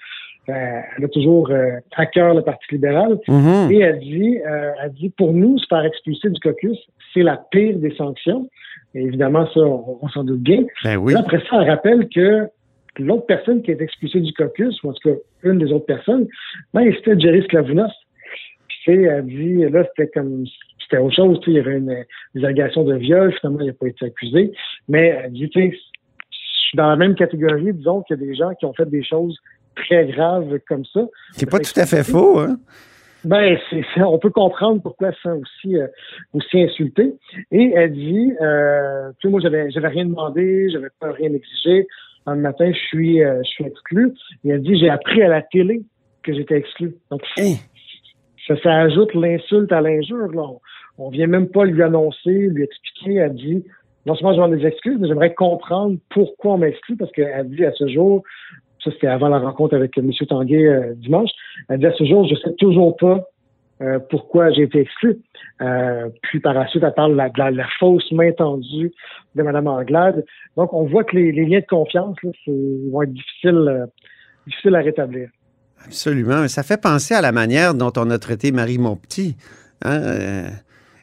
euh, 0.48 0.80
elle 0.98 1.04
a 1.04 1.08
toujours 1.08 1.50
euh, 1.50 1.78
à 1.96 2.06
cœur 2.06 2.34
le 2.34 2.42
Parti 2.42 2.64
libéral. 2.72 3.18
Mm-hmm. 3.28 3.72
Et 3.72 3.78
elle 3.78 3.98
dit, 4.00 4.38
euh, 4.44 4.72
elle 4.82 4.92
dit, 4.92 5.10
pour 5.10 5.32
nous, 5.32 5.58
se 5.58 5.66
faire 5.68 5.84
expulser 5.84 6.30
du 6.30 6.40
caucus, 6.40 6.78
c'est 7.14 7.22
la 7.22 7.36
pire 7.50 7.76
des 7.78 7.94
sanctions. 7.94 8.48
Et 8.94 9.02
évidemment, 9.02 9.46
ça, 9.54 9.60
on, 9.60 10.08
s'en 10.08 10.24
doute 10.24 10.40
bien. 10.40 10.64
Ben 10.84 10.96
oui. 10.96 11.14
après 11.14 11.38
ça, 11.48 11.62
elle 11.62 11.70
rappelle 11.70 12.08
que 12.08 12.48
l'autre 12.98 13.26
personne 13.26 13.62
qui 13.62 13.70
est 13.70 13.80
expulsée 13.80 14.20
du 14.20 14.32
caucus, 14.32 14.82
ou 14.82 14.90
en 14.90 14.92
tout 14.92 15.10
cas 15.10 15.16
une 15.44 15.58
des 15.58 15.72
autres 15.72 15.86
personnes, 15.86 16.26
ben, 16.74 16.92
c'était 16.96 17.18
Jerry 17.18 17.42
Sklavounos. 17.44 17.92
Puis, 18.84 19.04
elle 19.04 19.26
dit, 19.26 19.58
là, 19.70 19.84
c'était 19.90 20.10
comme 20.10 20.44
c'était 20.92 21.02
autre 21.02 21.16
chose. 21.16 21.40
Il 21.46 21.54
y 21.54 21.58
avait 21.58 21.78
une, 21.78 22.04
des 22.34 22.44
allégations 22.44 22.84
de 22.84 22.94
viol. 22.94 23.32
Finalement, 23.40 23.60
il 23.60 23.68
n'a 23.68 23.72
pas 23.72 23.88
été 23.88 24.04
accusé. 24.06 24.52
Mais 24.88 25.28
du 25.30 25.48
je 25.54 26.68
suis 26.68 26.76
dans 26.76 26.88
la 26.88 26.96
même 26.96 27.14
catégorie, 27.14 27.72
disons, 27.72 28.02
qu'il 28.02 28.16
y 28.16 28.22
a 28.22 28.26
des 28.26 28.34
gens 28.34 28.54
qui 28.54 28.64
ont 28.66 28.72
fait 28.72 28.88
des 28.88 29.04
choses 29.04 29.38
très 29.74 30.06
graves 30.06 30.58
comme 30.68 30.84
ça. 30.84 31.06
C'est 31.32 31.50
pas 31.50 31.58
tout 31.58 31.78
à 31.78 31.86
fait 31.86 32.04
faux, 32.04 32.38
hein? 32.40 32.56
Ben, 33.24 33.56
c'est 33.70 33.84
On 34.02 34.18
peut 34.18 34.30
comprendre 34.30 34.82
pourquoi 34.82 35.12
ça 35.22 35.34
aussi 35.36 35.76
euh, 35.76 35.86
aussi 36.32 36.60
insulté. 36.60 37.14
Et 37.52 37.72
elle 37.74 37.92
dit, 37.92 38.32
euh, 38.40 39.10
tu 39.20 39.28
sais, 39.28 39.30
moi, 39.30 39.40
j'avais 39.40 39.70
j'avais 39.70 39.88
rien 39.88 40.06
demandé, 40.06 40.68
j'avais 40.70 40.88
pas 40.98 41.12
rien 41.12 41.32
exigé. 41.32 41.86
Un 42.26 42.36
matin, 42.36 42.70
je 42.72 42.78
suis 42.78 43.22
euh, 43.22 43.40
je 43.44 43.48
suis 43.48 43.64
exclu. 43.64 44.12
Et 44.44 44.50
elle 44.50 44.62
dit, 44.62 44.76
j'ai 44.76 44.90
appris 44.90 45.22
à 45.22 45.28
la 45.28 45.42
télé 45.42 45.82
que 46.24 46.34
j'étais 46.34 46.56
exclu. 46.56 46.96
Donc, 47.10 47.22
hein? 47.38 47.54
ça, 48.48 48.56
ça 48.60 48.74
ajoute 48.80 49.14
l'insulte 49.14 49.70
à 49.70 49.80
l'injure. 49.80 50.32
Là. 50.32 50.48
On 50.98 51.10
vient 51.10 51.26
même 51.26 51.48
pas 51.48 51.64
lui 51.64 51.82
annoncer, 51.82 52.30
lui 52.30 52.64
expliquer. 52.64 53.14
Elle 53.14 53.34
dit, 53.34 53.64
non 54.06 54.14
seulement 54.14 54.32
je 54.32 54.36
demande 54.36 54.56
des 54.56 54.66
excuses, 54.66 54.98
mais 54.98 55.08
j'aimerais 55.08 55.34
comprendre 55.34 55.96
pourquoi 56.10 56.54
on 56.54 56.58
m'exclut, 56.58 56.96
parce 56.96 57.12
qu'elle 57.12 57.48
dit 57.50 57.64
à 57.64 57.72
ce 57.72 57.86
jour, 57.88 58.22
ça 58.82 58.90
c'était 58.90 59.06
avant 59.06 59.28
la 59.28 59.38
rencontre 59.38 59.74
avec 59.74 59.96
M. 59.96 60.10
Tanguay 60.28 60.66
euh, 60.66 60.94
dimanche, 60.96 61.30
elle 61.68 61.80
dit 61.80 61.86
à 61.86 61.92
ce 61.92 62.04
jour, 62.04 62.26
je 62.28 62.34
sais 62.36 62.54
toujours 62.54 62.96
pas 62.96 63.28
euh, 63.80 63.98
pourquoi 64.10 64.50
j'ai 64.50 64.62
été 64.62 64.80
exclu. 64.80 65.18
Euh, 65.60 66.08
puis 66.22 66.40
par 66.40 66.54
la 66.54 66.66
suite, 66.68 66.82
elle 66.82 66.94
parle 66.94 67.12
de 67.12 67.56
la, 67.56 67.66
fausse 67.78 68.10
main 68.12 68.32
tendue 68.32 68.92
de 69.34 69.42
Mme 69.42 69.66
Anglade. 69.66 70.24
Donc, 70.56 70.72
on 70.72 70.84
voit 70.84 71.04
que 71.04 71.16
les, 71.16 71.32
liens 71.32 71.60
de 71.60 71.66
confiance 71.66 72.16
vont 72.46 73.02
être 73.02 73.12
difficiles, 73.12 73.86
difficiles 74.46 74.74
à 74.74 74.80
rétablir. 74.80 75.28
Absolument. 75.84 76.46
Ça 76.48 76.62
fait 76.62 76.80
penser 76.80 77.14
à 77.14 77.20
la 77.20 77.32
manière 77.32 77.74
dont 77.74 77.92
on 77.96 78.10
a 78.10 78.18
traité 78.18 78.52
Marie 78.52 78.78
Montpetit. 78.78 79.36
Hein? 79.84 80.46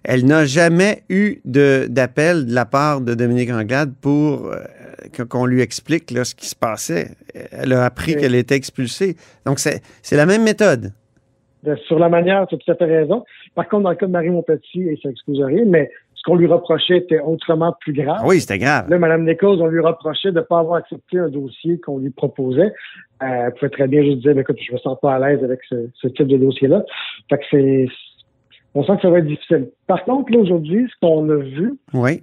Elle 0.03 0.25
n'a 0.25 0.45
jamais 0.45 1.03
eu 1.09 1.41
d'appel 1.45 2.45
de, 2.45 2.53
la 2.53 2.65
part 2.65 3.01
de 3.01 3.13
Dominique 3.13 3.51
Anglade 3.51 3.93
pour 4.01 4.47
euh, 4.47 5.25
qu'on 5.29 5.45
lui 5.45 5.61
explique 5.61 6.11
là, 6.11 6.23
ce 6.23 6.35
qui 6.35 6.47
se 6.47 6.55
passait. 6.55 7.11
Elle 7.51 7.73
a 7.73 7.85
appris 7.85 8.15
qu'elle 8.15 8.35
était 8.35 8.55
expulsée. 8.55 9.15
Donc, 9.45 9.59
c'est 9.59 10.15
la 10.15 10.25
même 10.25 10.43
méthode. 10.43 10.91
Sur 11.87 11.99
la 11.99 12.07
manière, 12.07 12.47
tu 12.47 12.55
as 12.55 12.57
tout 12.57 12.71
à 12.71 12.75
fait 12.75 12.85
raison. 12.85 13.25
Par 13.53 13.67
contre, 13.67 13.83
dans 13.83 13.89
le 13.89 13.95
cas 13.95 14.05
de 14.05 14.11
Marie 14.11 14.29
Montpetit, 14.29 14.87
elle 14.87 14.97
s'excuse 14.97 15.41
rien, 15.41 15.65
mais 15.65 15.91
ce 16.15 16.23
qu'on 16.23 16.35
lui 16.35 16.47
reprochait 16.47 16.97
était 16.97 17.19
autrement 17.19 17.75
plus 17.79 17.93
grave. 17.93 18.21
oui, 18.25 18.39
c'était 18.39 18.57
grave. 18.57 18.89
Là, 18.89 18.97
Mme 18.97 19.25
Nichols, 19.25 19.61
on 19.61 19.67
lui 19.67 19.81
reprochait 19.81 20.31
de 20.31 20.39
ne 20.39 20.41
pas 20.41 20.59
avoir 20.59 20.77
accepté 20.77 21.17
un 21.17 21.29
dossier 21.29 21.79
qu'on 21.79 21.97
lui 21.97 22.09
proposait. 22.09 22.73
Euh, 23.21 23.25
elle 23.45 23.53
pouvait 23.53 23.69
très 23.69 23.87
bien 23.87 24.03
juste 24.03 24.19
dire, 24.19 24.37
écoute, 24.37 24.57
je 24.65 24.73
me 24.73 24.77
sens 24.77 24.97
pas 25.01 25.15
à 25.15 25.19
l'aise 25.19 25.43
avec 25.43 25.59
ce, 25.69 25.89
ce 25.93 26.07
type 26.07 26.27
de 26.27 26.37
dossier-là. 26.37 26.83
Fait 27.29 27.37
que 27.37 27.43
c'est 27.51 27.87
on 28.75 28.83
sent 28.83 28.97
que 28.97 29.01
ça 29.01 29.09
va 29.09 29.19
être 29.19 29.25
difficile. 29.25 29.69
Par 29.87 30.03
contre, 30.05 30.31
là, 30.31 30.39
aujourd'hui, 30.39 30.87
ce 30.89 30.93
qu'on 31.01 31.29
a 31.29 31.37
vu, 31.37 31.73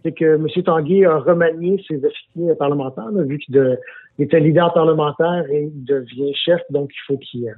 c'est 0.04 0.12
que 0.12 0.36
M. 0.36 0.46
Tanguy 0.64 1.04
a 1.04 1.18
remanié 1.18 1.82
ses 1.88 2.04
officiers 2.04 2.54
parlementaires, 2.56 3.10
vu 3.12 3.38
qu'il 3.38 3.78
était 4.18 4.40
leader 4.40 4.72
parlementaire 4.72 5.44
et 5.50 5.64
il 5.74 5.84
devient 5.84 6.32
chef, 6.34 6.60
donc 6.70 6.90
il 6.94 7.06
faut 7.06 7.18
qu'il 7.18 7.48
euh, 7.48 7.52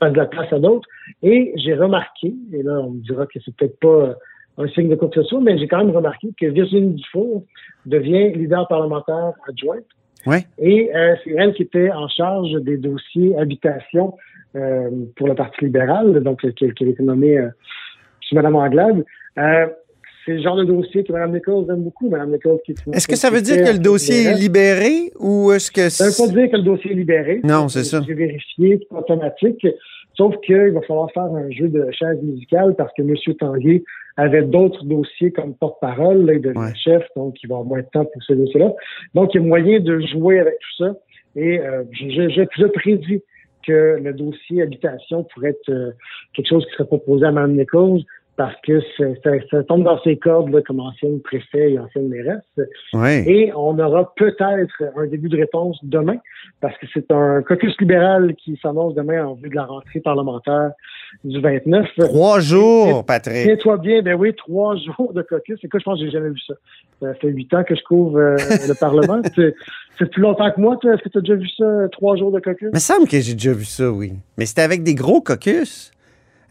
fasse 0.00 0.12
de 0.12 0.18
la 0.18 0.26
place 0.26 0.52
à 0.52 0.58
d'autres. 0.58 0.88
Et 1.22 1.52
j'ai 1.56 1.74
remarqué, 1.74 2.34
et 2.52 2.62
là, 2.62 2.80
on 2.80 2.90
me 2.90 3.00
dira 3.00 3.26
que 3.26 3.38
c'est 3.44 3.54
peut-être 3.54 3.78
pas 3.78 4.16
un 4.58 4.68
signe 4.68 4.88
de 4.88 5.22
soit, 5.22 5.40
mais 5.40 5.56
j'ai 5.56 5.68
quand 5.68 5.78
même 5.78 5.94
remarqué 5.94 6.28
que 6.38 6.46
Virginie 6.46 6.94
Dufour 6.94 7.44
devient 7.86 8.32
leader 8.34 8.66
parlementaire 8.68 9.32
adjointe. 9.48 9.84
Ouais. 10.26 10.44
Et 10.58 10.94
euh, 10.94 11.14
c'est 11.24 11.30
elle 11.30 11.54
qui 11.54 11.62
était 11.62 11.90
en 11.90 12.08
charge 12.08 12.52
des 12.62 12.76
dossiers 12.76 13.36
habitation 13.36 14.14
euh, 14.54 14.90
pour 15.16 15.28
le 15.28 15.34
Parti 15.34 15.64
libéral, 15.64 16.22
donc 16.22 16.42
qui, 16.42 16.72
qui 16.74 16.84
a 16.84 16.88
été 16.88 17.02
nommée 17.02 17.38
chez 18.32 18.36
Mme 18.36 18.56
Anglade. 18.56 19.04
Euh, 19.38 19.66
c'est 20.24 20.32
le 20.34 20.42
genre 20.42 20.56
de 20.56 20.64
dossier 20.64 21.02
que 21.02 21.12
Mme 21.12 21.32
Nichols 21.32 21.66
aime 21.70 21.82
beaucoup. 21.82 22.08
Mme 22.08 22.30
Nichols 22.32 22.58
qui 22.64 22.72
est 22.72 22.94
Est-ce 22.96 23.08
que 23.08 23.16
ça 23.16 23.28
veut 23.30 23.40
dire 23.42 23.64
que 23.64 23.72
le 23.72 23.78
dossier 23.78 24.24
est 24.26 24.34
libéré 24.34 25.12
ou 25.18 25.50
est-ce 25.52 25.70
que 25.70 25.88
Ça 25.88 26.04
veut 26.06 26.28
pas 26.28 26.32
dire 26.40 26.50
que 26.50 26.56
le 26.56 26.62
dossier 26.62 26.92
est 26.92 26.94
libéré. 26.94 27.40
Non, 27.44 27.68
c'est 27.68 27.84
ça. 27.84 28.00
J'ai 28.06 28.14
vérifié, 28.14 28.78
c'est 28.88 28.96
automatique. 28.96 29.66
Sauf 30.14 30.36
qu'il 30.44 30.70
va 30.72 30.80
falloir 30.82 31.10
faire 31.12 31.24
un 31.24 31.50
jeu 31.50 31.68
de 31.68 31.88
chaise 31.90 32.18
musicale 32.22 32.74
parce 32.76 32.92
que 32.96 33.02
M. 33.02 33.14
Tanguay 33.38 33.82
avait 34.16 34.42
d'autres 34.42 34.84
dossiers 34.84 35.32
comme 35.32 35.54
porte-parole, 35.54 36.26
là, 36.26 36.34
il 36.34 36.42
devient 36.42 36.58
Ouais. 36.58 36.74
chef, 36.76 37.02
donc 37.16 37.34
il 37.42 37.48
va 37.48 37.54
avoir 37.56 37.66
moins 37.66 37.80
de 37.80 37.86
temps 37.92 38.04
pour 38.04 38.22
ce 38.22 38.34
dossier-là. 38.34 38.72
Donc, 39.14 39.34
il 39.34 39.40
y 39.40 39.44
a 39.44 39.46
moyen 39.46 39.80
de 39.80 40.00
jouer 40.00 40.38
avec 40.38 40.54
tout 40.58 40.84
ça. 40.84 40.94
Et 41.34 41.58
euh, 41.60 41.82
je, 41.92 42.10
je, 42.10 42.28
je, 42.28 42.42
je 42.58 42.66
prédis 42.66 43.22
que 43.66 43.98
le 44.02 44.12
dossier 44.12 44.60
habitation 44.62 45.24
pourrait 45.32 45.50
être 45.50 45.70
euh, 45.70 45.92
quelque 46.34 46.48
chose 46.48 46.64
qui 46.66 46.72
serait 46.72 46.86
proposé 46.86 47.24
à 47.24 47.32
Mme 47.32 47.56
Nichols 47.56 48.00
parce 48.42 48.60
que 48.66 48.80
ça, 48.98 49.30
ça 49.52 49.62
tombe 49.62 49.84
dans 49.84 50.02
ses 50.02 50.16
cordes 50.16 50.50
là, 50.50 50.62
comme 50.66 50.80
ancienne 50.80 51.20
préfet 51.20 51.74
et 51.74 51.78
ancienne 51.78 52.08
mairesse. 52.08 52.42
Et 53.28 53.52
on 53.54 53.78
aura 53.78 54.12
peut-être 54.16 54.82
un 54.96 55.06
début 55.06 55.28
de 55.28 55.36
réponse 55.36 55.78
demain, 55.84 56.16
parce 56.60 56.76
que 56.78 56.86
c'est 56.92 57.08
un 57.12 57.42
caucus 57.42 57.72
libéral 57.78 58.34
qui 58.34 58.58
s'annonce 58.60 58.96
demain 58.96 59.24
en 59.24 59.34
vue 59.34 59.48
de 59.48 59.54
la 59.54 59.64
rentrée 59.64 60.00
parlementaire 60.00 60.72
du 61.22 61.40
29. 61.40 61.86
Trois 62.00 62.40
jours, 62.40 63.06
Patrick. 63.06 63.44
Tiens-toi 63.44 63.76
bien, 63.76 64.02
ben 64.02 64.14
oui, 64.14 64.34
trois 64.34 64.74
jours 64.74 65.12
de 65.14 65.22
caucus. 65.22 65.60
Écoute, 65.62 65.80
je 65.80 65.84
pense 65.84 66.00
que 66.00 66.06
j'ai 66.06 66.10
jamais 66.10 66.30
vu 66.30 66.40
ça. 66.44 66.54
Ça 67.00 67.14
fait 67.14 67.28
huit 67.28 67.54
ans 67.54 67.62
que 67.62 67.76
je 67.76 67.82
couvre 67.84 68.18
euh, 68.18 68.36
le 68.36 68.74
Parlement. 68.80 69.22
C'est 69.36 69.54
c'est 69.98 70.10
plus 70.10 70.22
longtemps 70.22 70.50
que 70.50 70.60
moi, 70.60 70.76
toi. 70.80 70.94
Est-ce 70.94 71.02
que 71.02 71.10
tu 71.10 71.18
as 71.18 71.20
déjà 71.20 71.34
vu 71.34 71.48
ça, 71.56 71.88
trois 71.92 72.16
jours 72.16 72.32
de 72.32 72.40
caucus? 72.40 72.70
Il 72.72 72.74
me 72.74 72.80
semble 72.80 73.06
que 73.06 73.20
j'ai 73.20 73.34
déjà 73.34 73.52
vu 73.52 73.66
ça, 73.66 73.88
oui. 73.90 74.14
Mais 74.36 74.46
c'était 74.46 74.62
avec 74.62 74.82
des 74.82 74.94
gros 74.94 75.20
caucus. 75.20 75.92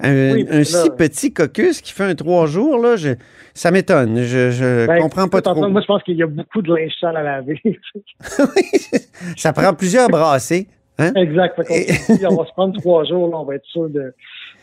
Un, 0.04 0.34
Oui, 0.34 0.46
un 0.50 0.58
là- 0.60 0.64
si 0.64 0.90
petit 0.92 1.34
caucus 1.34 1.82
qui 1.82 1.92
fait 1.94 2.04
un 2.04 2.16
trois 2.16 2.46
jours, 2.48 2.78
là, 2.82 2.96
je- 2.96 3.14
ça 3.54 3.72
m'étonne. 3.72 4.18
Je, 4.18 4.52
je 4.52 4.88
Ben, 4.88 5.00
comprends 5.02 5.28
pas 5.28 5.42
trop. 5.42 5.68
Moi, 5.68 5.82
je 5.82 5.86
pense 5.88 6.04
qu'il 6.04 6.18
y 6.18 6.24
a 6.24 6.28
beaucoup 6.28 6.62
de 6.62 6.74
linge 6.74 6.94
sale 7.00 7.18
à 7.18 7.24
laver. 7.24 7.62
ça 9.38 9.54
prend 9.54 9.74
plusieurs 9.74 10.10
brassées. 10.10 10.68
Hein? 11.00 11.12
Exact. 11.16 11.60
Et- 11.70 11.86
dit, 12.18 12.26
on 12.28 12.36
va 12.36 12.46
se 12.46 12.52
prendre 12.52 12.80
trois 12.80 13.04
jours, 13.06 13.30
là, 13.30 13.38
on 13.38 13.46
va 13.46 13.56
être 13.56 13.66
sûr 13.66 13.90
de, 13.90 14.14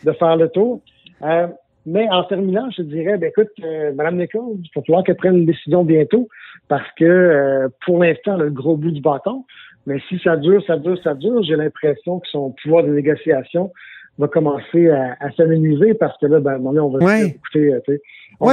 de 0.03 0.11
faire 0.13 0.37
le 0.37 0.47
tour. 0.49 0.81
Euh, 1.23 1.47
mais 1.85 2.07
en 2.11 2.23
terminant, 2.23 2.69
je 2.71 2.77
te 2.77 2.81
dirais, 2.83 3.17
ben 3.17 3.29
écoute, 3.29 3.49
euh, 3.63 3.91
Mme 3.93 4.17
Nichols, 4.17 4.57
il 4.59 4.69
va 4.75 4.81
falloir 4.85 5.03
qu'elle 5.03 5.15
prenne 5.17 5.37
une 5.37 5.45
décision 5.45 5.83
bientôt 5.83 6.29
parce 6.67 6.87
que 6.97 7.03
euh, 7.05 7.67
pour 7.85 7.99
l'instant, 8.03 8.37
le 8.37 8.49
gros 8.49 8.77
bout 8.77 8.91
du 8.91 9.01
bâton. 9.01 9.45
Mais 9.87 9.99
si 10.07 10.19
ça 10.23 10.37
dure, 10.37 10.63
ça 10.67 10.77
dure, 10.77 10.97
ça 11.03 11.15
dure, 11.15 11.41
j'ai 11.43 11.55
l'impression 11.55 12.19
que 12.19 12.27
son 12.27 12.53
pouvoir 12.61 12.83
de 12.83 12.89
négociation 12.89 13.71
va 14.19 14.27
commencer 14.27 14.89
à, 14.89 15.15
à 15.19 15.31
s'amenuiser 15.31 15.93
parce 15.95 16.15
que 16.19 16.25
là, 16.27 16.39
ben, 16.39 16.51
à 16.51 16.55
un 16.55 16.57
moment 16.57 16.69
donné, 16.73 16.81
on 16.81 16.89
va 16.89 17.05
Ouais. 17.05 17.27
écoutez, 17.27 17.73
euh, 17.73 17.79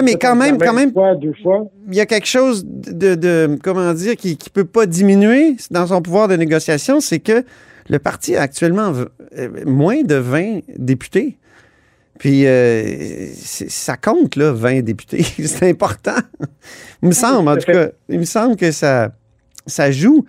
mais 0.02 0.14
quand 0.14 0.34
même- 0.36 0.58
quand 0.58 0.72
même- 0.72 0.92
Fois, 0.92 1.14
deux 1.16 1.34
fois. 1.42 1.66
Il 1.88 1.94
y 1.94 2.00
a 2.00 2.06
quelque 2.06 2.26
chose 2.26 2.64
de, 2.66 3.14
de- 3.14 3.58
comment 3.62 3.92
dire, 3.92 4.16
qui 4.16 4.30
ne 4.32 4.50
peut 4.52 4.64
pas 4.64 4.86
diminuer 4.86 5.56
dans 5.70 5.86
son 5.86 6.00
pouvoir 6.00 6.28
de 6.28 6.36
négociation, 6.36 7.00
c'est 7.00 7.18
que 7.20 7.44
le 7.88 7.98
parti 7.98 8.34
a 8.36 8.42
actuellement 8.42 8.92
euh, 9.38 9.48
moins 9.66 10.02
de 10.02 10.14
20 10.16 10.60
députés. 10.76 11.36
Puis 12.18 12.46
euh, 12.46 13.26
ça 13.34 13.96
compte, 13.96 14.36
là, 14.36 14.52
20 14.52 14.82
députés. 14.82 15.22
c'est 15.44 15.68
important. 15.68 16.16
Il 17.02 17.08
me 17.08 17.14
semble, 17.14 17.48
en 17.48 17.56
tout 17.56 17.70
cas. 17.70 17.88
Il 18.08 18.18
me 18.20 18.24
semble 18.24 18.56
que 18.56 18.70
ça, 18.72 19.10
ça 19.66 19.90
joue. 19.90 20.24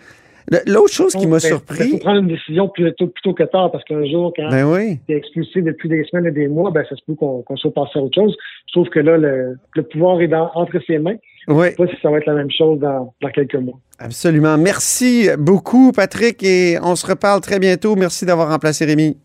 L'autre 0.66 0.94
chose 0.94 1.14
qui 1.14 1.28
m'a 1.28 1.38
Ben, 1.38 1.44
Il 1.44 1.50
faut 1.50 1.56
surpris. 1.58 2.00
prendre 2.00 2.20
une 2.22 2.28
décision 2.30 2.70
plus 2.70 2.94
tôt, 2.96 3.08
plus 3.08 3.22
tôt 3.22 3.34
que 3.34 3.44
tard 3.44 3.70
parce 3.72 3.84
qu'un 3.84 4.06
jour, 4.06 4.32
quand 4.36 4.50
Ben 4.50 4.66
oui. 4.66 5.00
est 5.10 5.16
expulsé 5.18 5.62
depuis 5.62 5.90
des 5.90 6.06
semaines 6.06 6.26
et 6.28 6.32
des 6.32 6.48
mois, 6.48 6.72
ben, 6.72 6.86
ça 6.90 6.96
se 6.96 7.02
peut 7.06 7.16
qu'on 7.16 7.42
qu'on 7.42 7.58
soit 7.58 7.74
passé 7.74 7.92
à 7.96 8.00
autre 8.02 8.16
chose. 8.16 8.36
Je 8.68 8.72
trouve 8.74 8.88
que 8.90 9.00
là, 9.00 9.18
le, 9.18 9.58
le 9.76 9.84
pouvoir 9.84 10.22
est 10.22 10.28
dans, 10.30 10.50
entre 10.56 10.80
ses 10.88 11.00
mains. 11.00 11.16
Oui, 11.50 11.66
Je 11.66 11.70
sais 11.72 11.76
pas 11.76 11.88
si 11.88 11.96
ça 12.02 12.10
va 12.12 12.18
être 12.18 12.26
la 12.28 12.34
même 12.36 12.52
chose 12.52 12.80
dans, 12.80 13.14
dans 13.22 13.30
quelques 13.30 13.56
mois. 13.56 13.80
absolument. 14.00 14.58
Merci 14.58 15.30
beaucoup, 15.38 15.92
Patrick, 15.94 16.42
et 16.44 16.78
on 16.82 16.96
se 16.96 17.06
reparle 17.08 17.42
très 17.42 17.60
bientôt. 17.60 17.96
Merci 17.96 18.26
d'avoir 18.26 18.50
remplacé 18.50 18.86
Rémi. 18.86 19.18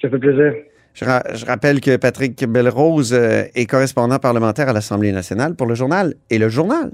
Ça 0.00 0.08
fait 0.08 0.18
plaisir. 0.18 0.54
Je, 0.94 1.04
ra- 1.04 1.22
je 1.34 1.44
rappelle 1.46 1.80
que 1.80 1.96
Patrick 1.96 2.44
Belrose 2.48 3.12
euh, 3.12 3.42
est 3.54 3.66
correspondant 3.66 4.18
parlementaire 4.18 4.68
à 4.68 4.72
l'Assemblée 4.72 5.12
nationale 5.12 5.54
pour 5.54 5.66
le 5.68 5.74
journal 5.76 6.14
et 6.30 6.38
le 6.38 6.48
journal. 6.48 6.90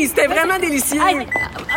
Merci, 0.00 0.14
c'était 0.14 0.26
vraiment 0.26 0.58
délicieux. 0.58 1.00
Hey, 1.00 1.26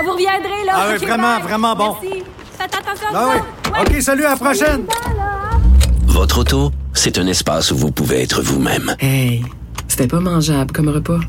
vous 0.03 0.11
reviendrez, 0.11 0.65
là. 0.65 0.73
Ah 0.75 0.87
oui, 0.91 1.05
vraiment, 1.05 1.35
bye. 1.35 1.43
vraiment 1.43 1.75
bon. 1.75 1.95
Merci. 2.01 2.23
Faites 2.57 2.75
attention 2.75 3.07
Ah 3.13 3.29
oui. 3.29 3.71
Ouais. 3.71 3.97
OK, 3.97 4.01
salut, 4.01 4.25
à 4.25 4.29
la 4.31 4.35
prochaine. 4.35 4.85
Votre 6.07 6.39
auto, 6.39 6.71
c'est 6.93 7.17
un 7.17 7.27
espace 7.27 7.71
où 7.71 7.77
vous 7.77 7.91
pouvez 7.91 8.21
être 8.21 8.41
vous-même. 8.41 8.95
Hey, 8.99 9.43
c'était 9.87 10.07
pas 10.07 10.19
mangeable 10.19 10.71
comme 10.71 10.89
repas. 10.89 11.19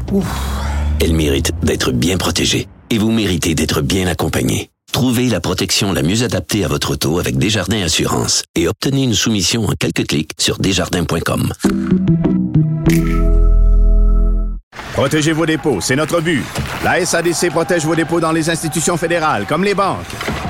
Elle 1.01 1.15
mérite 1.15 1.53
d'être 1.63 1.91
bien 1.91 2.17
protégée 2.17 2.69
et 2.91 2.99
vous 2.99 3.11
méritez 3.11 3.55
d'être 3.55 3.81
bien 3.81 4.07
accompagné. 4.07 4.71
Trouvez 4.93 5.29
la 5.29 5.41
protection 5.41 5.93
la 5.93 6.03
mieux 6.03 6.23
adaptée 6.23 6.65
à 6.65 6.69
votre 6.69 6.93
auto 6.93 7.19
avec 7.19 7.37
Desjardins 7.37 7.83
Assurance 7.83 8.45
et 8.55 8.69
obtenez 8.69 9.03
une 9.03 9.15
soumission 9.15 9.65
en 9.65 9.73
quelques 9.73 10.07
clics 10.07 10.31
sur 10.39 10.59
desjardins.com. 10.59 11.53
Protégez 14.93 15.33
vos 15.33 15.45
dépôts, 15.47 15.81
c'est 15.81 15.97
notre 15.97 16.21
but. 16.21 16.45
La 16.85 17.03
SADC 17.03 17.49
protège 17.49 17.87
vos 17.87 17.95
dépôts 17.95 18.21
dans 18.21 18.31
les 18.31 18.51
institutions 18.51 18.99
fédérales, 18.99 19.47
comme 19.47 19.65
les 19.65 19.73
banques. 19.73 20.05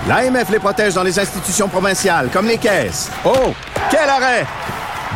L'AMF 0.09 0.51
les 0.51 0.59
protège 0.59 0.93
dans 0.93 1.05
les 1.05 1.17
institutions 1.17 1.69
provinciales, 1.69 2.29
comme 2.33 2.49
les 2.49 2.59
caisses. 2.59 3.09
Oh, 3.25 3.55
quel 3.89 4.09
arrêt! 4.09 4.45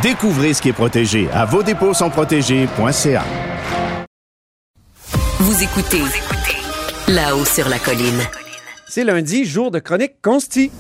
Découvrez 0.01 0.55
ce 0.55 0.63
qui 0.63 0.69
est 0.69 0.73
protégé 0.73 1.29
à 1.35 1.45
vos 1.45 1.65
dépôts 1.65 1.93
sont 1.93 2.09
protégés.ca. 2.09 3.25
Vous 5.41 5.61
écoutez 5.61 6.03
là-haut 7.09 7.45
sur 7.45 7.69
la 7.69 7.81
colline. 7.81 8.23
C'est 8.87 9.03
lundi, 9.03 9.45
jour 9.45 9.73
de 9.73 9.81
chronique 9.81 10.23
consti. 10.23 10.71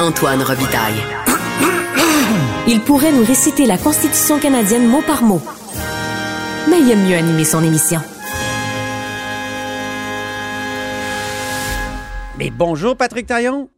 Antoine 0.00 0.42
Robitaille. 0.42 1.00
Il 2.66 2.80
pourrait 2.80 3.12
nous 3.12 3.24
réciter 3.24 3.66
la 3.66 3.78
Constitution 3.78 4.40
canadienne 4.40 4.88
mot 4.88 5.02
par 5.06 5.22
mot. 5.22 5.40
Mais 6.68 6.80
il 6.80 6.90
aime 6.90 7.06
mieux 7.08 7.14
animer 7.14 7.44
son 7.44 7.62
émission. 7.62 8.00
Mais 12.38 12.50
bonjour, 12.50 12.96
Patrick 12.96 13.26
Taillon. 13.26 13.70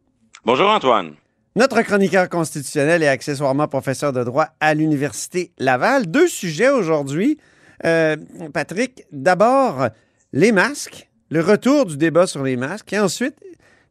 Bonjour 0.43 0.67
Antoine. 0.69 1.13
Notre 1.55 1.81
chroniqueur 1.83 2.29
constitutionnel 2.29 3.03
et 3.03 3.07
accessoirement 3.07 3.67
professeur 3.67 4.11
de 4.11 4.23
droit 4.23 4.47
à 4.59 4.73
l'Université 4.73 5.51
Laval. 5.59 6.07
Deux 6.07 6.27
sujets 6.27 6.69
aujourd'hui. 6.69 7.37
Euh, 7.85 8.17
Patrick, 8.53 9.03
d'abord, 9.11 9.89
les 10.33 10.51
masques, 10.51 11.09
le 11.29 11.41
retour 11.41 11.85
du 11.85 11.95
débat 11.95 12.25
sur 12.25 12.43
les 12.43 12.57
masques, 12.57 12.91
et 12.91 12.99
ensuite, 12.99 13.35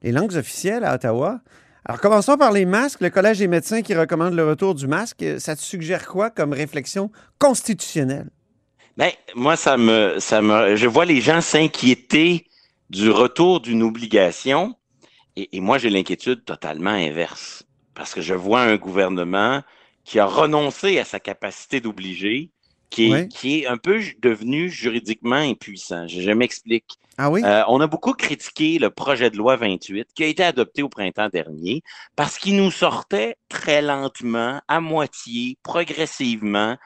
les 0.03 0.11
langues 0.11 0.35
officielles 0.35 0.85
à 0.85 0.95
Ottawa. 0.95 1.41
Alors, 1.85 2.01
commençons 2.01 2.37
par 2.37 2.51
les 2.51 2.67
masques. 2.67 3.01
Le 3.01 3.11
Collège 3.11 3.39
des 3.39 3.49
médecins 3.49 3.83
qui 3.83 3.95
recommande 3.95 4.35
le 4.35 4.47
retour 4.47 4.75
du 4.75 4.89
masque, 4.89 5.25
ça 5.39 5.55
te 5.55 5.61
suggère 5.61 6.09
quoi 6.09 6.31
comme 6.31 6.53
réflexion 6.53 7.11
constitutionnelle? 7.39 8.29
Ben, 8.99 9.13
moi, 9.37 9.55
ça 9.57 9.77
me, 9.77 10.19
ça 10.19 10.43
me, 10.43 10.75
je 10.75 10.87
vois 10.89 11.05
les 11.05 11.21
gens 11.21 11.41
s'inquiéter 11.41 12.47
du 12.91 13.11
retour 13.11 13.61
d'une 13.61 13.83
obligation, 13.85 14.75
et, 15.37 15.57
et 15.57 15.61
moi, 15.61 15.79
j'ai 15.79 15.89
l'inquiétude 15.89 16.45
totalement 16.45 16.91
inverse, 16.91 17.63
parce 17.95 18.13
que 18.13 18.21
je 18.21 18.35
vois 18.35 18.61
un 18.63 18.77
gouvernement 18.77 19.63
qui 20.05 20.19
a 20.19 20.27
renoncé 20.27 20.99
à 20.99 21.05
sa 21.05 21.21
capacité 21.21 21.81
d'obliger, 21.81 22.51
qui 22.91 23.09
est, 23.09 23.13
Ouais. 23.13 23.29
qui 23.29 23.61
est 23.61 23.67
un 23.67 23.77
peu 23.77 24.01
devenu 24.19 24.71
juridiquement 24.71 25.37
impuissant. 25.37 26.09
Je, 26.09 26.21
je 26.23 26.31
m'explique. 26.31 26.99
Ah 27.19 27.31
oui? 27.31 27.43
Euh, 27.45 27.63
on 27.69 27.81
a 27.81 27.87
beaucoup 27.87 28.15
critiqué 28.15 28.79
le 28.79 28.91
projet 28.91 29.31
de 29.31 29.37
loi 29.37 29.57
28 29.57 30.09
qui 30.15 30.25
a 30.25 30.27
été 30.27 30.43
adopté 30.43 30.83
au 30.83 30.89
printemps 30.89 31.29
dernier 31.29 31.83
parce 32.17 32.39
qu'il 32.39 32.57
nous 32.57 32.71
sortait 32.71 33.37
très 33.49 33.83
lentement, 33.83 34.61
à 34.69 34.81
moitié, 34.81 35.59
progressivement 35.63 36.77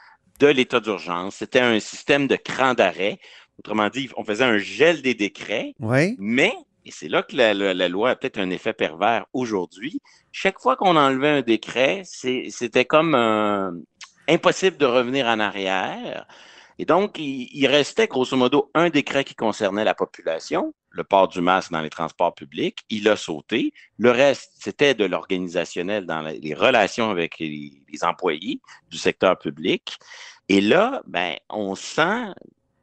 de 0.40 0.46
l'état 0.48 0.80
d'urgence. 0.80 1.36
C'était 1.36 1.60
un 1.60 1.78
système 1.80 2.26
de 2.26 2.36
cran 2.36 2.74
d'arrêt. 2.74 3.18
Autrement 3.58 3.88
dit, 3.88 4.08
on 4.16 4.24
faisait 4.24 4.44
un 4.44 4.58
gel 4.58 5.02
des 5.02 5.14
décrets, 5.14 5.74
Oui. 5.78 6.16
mais, 6.18 6.54
et 6.84 6.90
c'est 6.90 7.08
là 7.08 7.22
que 7.22 7.36
la, 7.36 7.54
la- 7.54 7.74
la 7.74 7.88
loi 7.88 8.10
a 8.10 8.16
peut-être 8.16 8.38
un 8.38 8.50
effet 8.50 8.72
pervers 8.72 9.26
aujourd'hui, 9.32 10.00
chaque 10.32 10.58
fois 10.58 10.76
qu'on 10.76 10.96
enlevait 10.96 11.28
un 11.28 11.42
décret, 11.42 12.02
c'était 12.04 12.84
comme 12.86 13.14
euh, 13.14 13.70
impossible 14.28 14.78
de 14.78 14.86
revenir 14.86 15.26
en 15.26 15.38
arrière. 15.38 16.26
Et 16.82 16.84
donc, 16.84 17.16
il, 17.16 17.64
restait 17.68 18.08
grosso 18.08 18.36
modo 18.36 18.68
un 18.74 18.90
décret 18.90 19.22
qui 19.22 19.36
concernait 19.36 19.84
la 19.84 19.94
population, 19.94 20.74
le 20.90 21.04
port 21.04 21.28
du 21.28 21.40
masque 21.40 21.70
dans 21.70 21.80
les 21.80 21.90
transports 21.90 22.34
publics. 22.34 22.80
Il 22.90 23.08
a 23.08 23.14
sauté. 23.14 23.72
Le 23.98 24.10
reste, 24.10 24.50
c'était 24.58 24.92
de 24.92 25.04
l'organisationnel 25.04 26.06
dans 26.06 26.22
les 26.22 26.54
relations 26.54 27.08
avec 27.08 27.38
les, 27.38 27.84
employés 28.02 28.60
du 28.90 28.98
secteur 28.98 29.38
public. 29.38 29.96
Et 30.48 30.60
là, 30.60 31.02
ben, 31.06 31.36
on 31.50 31.76
sent 31.76 32.32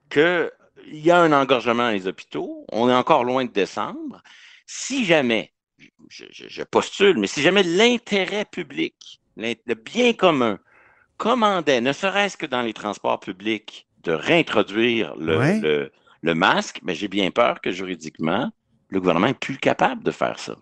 qu'il 0.09 0.49
y 0.93 1.11
a 1.11 1.19
un 1.19 1.33
engorgement 1.33 1.83
dans 1.83 1.91
les 1.91 2.07
hôpitaux. 2.07 2.65
On 2.71 2.87
est 2.87 2.95
encore 2.95 3.25
loin 3.25 3.43
de 3.43 3.51
décembre. 3.51 4.23
Si 4.65 5.03
jamais, 5.03 5.51
je, 6.07 6.23
je 6.31 6.63
postule, 6.63 7.17
mais 7.17 7.27
si 7.27 7.41
jamais 7.41 7.63
l'intérêt 7.63 8.45
public, 8.45 9.19
le 9.35 9.73
bien 9.73 10.13
commun, 10.13 10.57
commandait, 11.17 11.81
ne 11.81 11.91
serait-ce 11.91 12.37
que 12.37 12.45
dans 12.45 12.61
les 12.61 12.73
transports 12.73 13.19
publics, 13.19 13.88
de 14.03 14.11
réintroduire 14.11 15.15
le, 15.17 15.37
ouais. 15.37 15.59
le, 15.59 15.91
le 16.21 16.35
masque, 16.35 16.79
mais 16.83 16.95
j'ai 16.95 17.07
bien 17.07 17.31
peur 17.31 17.61
que 17.61 17.71
juridiquement, 17.71 18.51
le 18.89 18.99
gouvernement 18.99 19.27
n'est 19.27 19.33
plus 19.33 19.57
capable 19.57 20.03
de 20.03 20.11
faire 20.11 20.39
ça. 20.39 20.55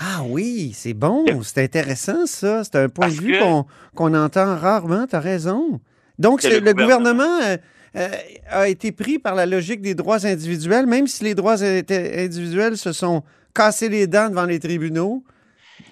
Ah 0.00 0.22
oui, 0.24 0.72
c'est 0.74 0.94
bon, 0.94 1.24
c'est 1.42 1.62
intéressant 1.62 2.26
ça. 2.26 2.64
C'est 2.64 2.76
un 2.76 2.88
point 2.88 3.06
Parce 3.06 3.16
de 3.16 3.22
vue 3.22 3.38
qu'on 3.38 3.64
qu 4.10 4.16
entend 4.16 4.56
rarement, 4.56 5.06
tu 5.06 5.16
as 5.16 5.20
raison. 5.20 5.80
Donc, 6.18 6.42
le, 6.42 6.60
le, 6.60 6.72
gouvernement, 6.72 7.24
gouvernement 7.24 7.40
euh, 7.42 7.56
euh, 7.96 8.08
a 8.50 8.68
été 8.68 8.92
pris 8.92 9.18
par 9.18 9.34
la 9.34 9.46
logique 9.46 9.80
des 9.80 9.94
droits 9.94 10.24
individuels, 10.26 10.86
même 10.86 11.06
si 11.06 11.24
les 11.24 11.34
droits 11.34 11.62
individuels 11.62 12.76
se 12.76 12.92
sont 12.92 13.24
cassés 13.54 13.88
les 13.88 14.06
dents 14.06 14.28
devant 14.28 14.46
les 14.46 14.60
tribunaux. 14.60 15.24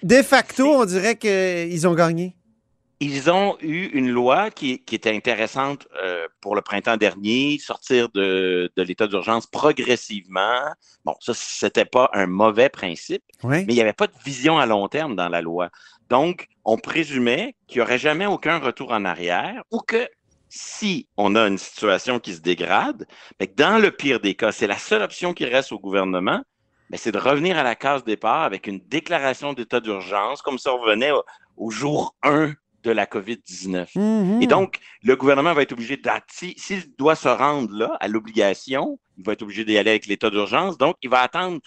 De 0.03 0.23
facto, 0.23 0.67
on 0.67 0.85
dirait 0.85 1.17
qu'ils 1.17 1.89
ont 1.89 1.95
gagné 1.95 2.37
ils 3.01 3.31
ont 3.31 3.57
eu 3.61 3.87
une 3.87 4.11
loi 4.11 4.51
qui, 4.51 4.81
qui 4.81 4.97
était 4.97 5.15
intéressante 5.15 5.87
euh, 6.03 6.27
pour 6.41 6.57
le 6.57 6.63
printemps 6.63 6.97
dernier, 6.97 7.59
sortir 7.59 8.09
de, 8.09 8.71
de 8.77 8.83
l'état 8.83 9.07
d'urgence 9.07 9.47
progressivement. 9.47 10.61
Bon, 11.05 11.15
ça, 11.21 11.33
c'était 11.35 11.85
pas 11.85 12.11
un 12.13 12.27
mauvais 12.27 12.69
principe, 12.69 13.23
oui. 13.45 13.65
mais 13.67 13.73
il 13.73 13.75
n'y 13.75 13.81
avait 13.81 13.93
pas 13.93 14.09
de 14.09 14.17
vision 14.25 14.59
à 14.59 14.67
long 14.67 14.89
terme 14.89 15.15
dans 15.15 15.29
la 15.29 15.41
loi. 15.41 15.71
Donc, 16.11 16.49
on 16.65 16.77
présumait 16.77 17.55
qu'il 17.69 17.79
n'y 17.79 17.83
aurait 17.83 17.99
jamais 17.99 18.27
aucun 18.27 18.59
retour 18.59 18.91
en 18.91 19.05
arrière 19.05 19.63
ou 19.71 19.79
que 19.81 20.09
si 20.49 21.07
on 21.17 21.37
a 21.37 21.47
une 21.47 21.59
situation 21.59 22.19
qui 22.19 22.35
se 22.35 22.41
dégrade, 22.41 23.07
mais 23.39 23.47
dans 23.47 23.79
le 23.79 23.91
pire 23.91 24.19
des 24.19 24.35
cas, 24.35 24.51
c'est 24.51 24.67
la 24.67 24.79
seule 24.79 25.03
option 25.03 25.35
qui 25.35 25.45
reste 25.45 25.73
au 25.73 25.79
gouvernement, 25.79 26.43
mais 26.91 26.97
c'est 26.97 27.13
de 27.13 27.19
revenir 27.19 27.59
à 27.59 27.63
la 27.63 27.77
case 27.77 28.03
départ 28.03 28.43
avec 28.43 28.67
une 28.67 28.81
déclaration 28.81 29.53
d'état 29.53 29.81
d'urgence, 29.81 30.41
comme 30.41 30.59
ça 30.59 30.75
on 30.75 30.81
revenait 30.81 31.11
au, 31.11 31.23
au 31.59 31.71
jour 31.71 32.17
1 32.23 32.55
de 32.89 32.93
la 32.93 33.07
COVID-19. 33.07 33.87
Mm 33.95 34.01
-hmm. 34.01 34.43
Et 34.43 34.47
donc, 34.47 34.79
le 35.03 35.15
gouvernement 35.17 35.55
va 35.55 35.63
être 35.63 35.73
obligé 35.73 35.97
s'il 36.37 36.59
si, 36.59 36.75
doit 36.99 37.19
se 37.25 37.29
rendre 37.29 37.71
là 37.81 37.91
à 38.01 38.09
l'obligation, 38.09 38.99
il 39.19 39.25
va 39.25 39.33
être 39.35 39.43
obligé 39.43 39.65
d'y 39.65 39.77
aller 39.81 39.91
avec 39.91 40.07
l'état 40.07 40.31
d'urgence. 40.31 40.79
Donc, 40.79 40.95
il 41.03 41.11
va 41.11 41.21
attendre 41.29 41.59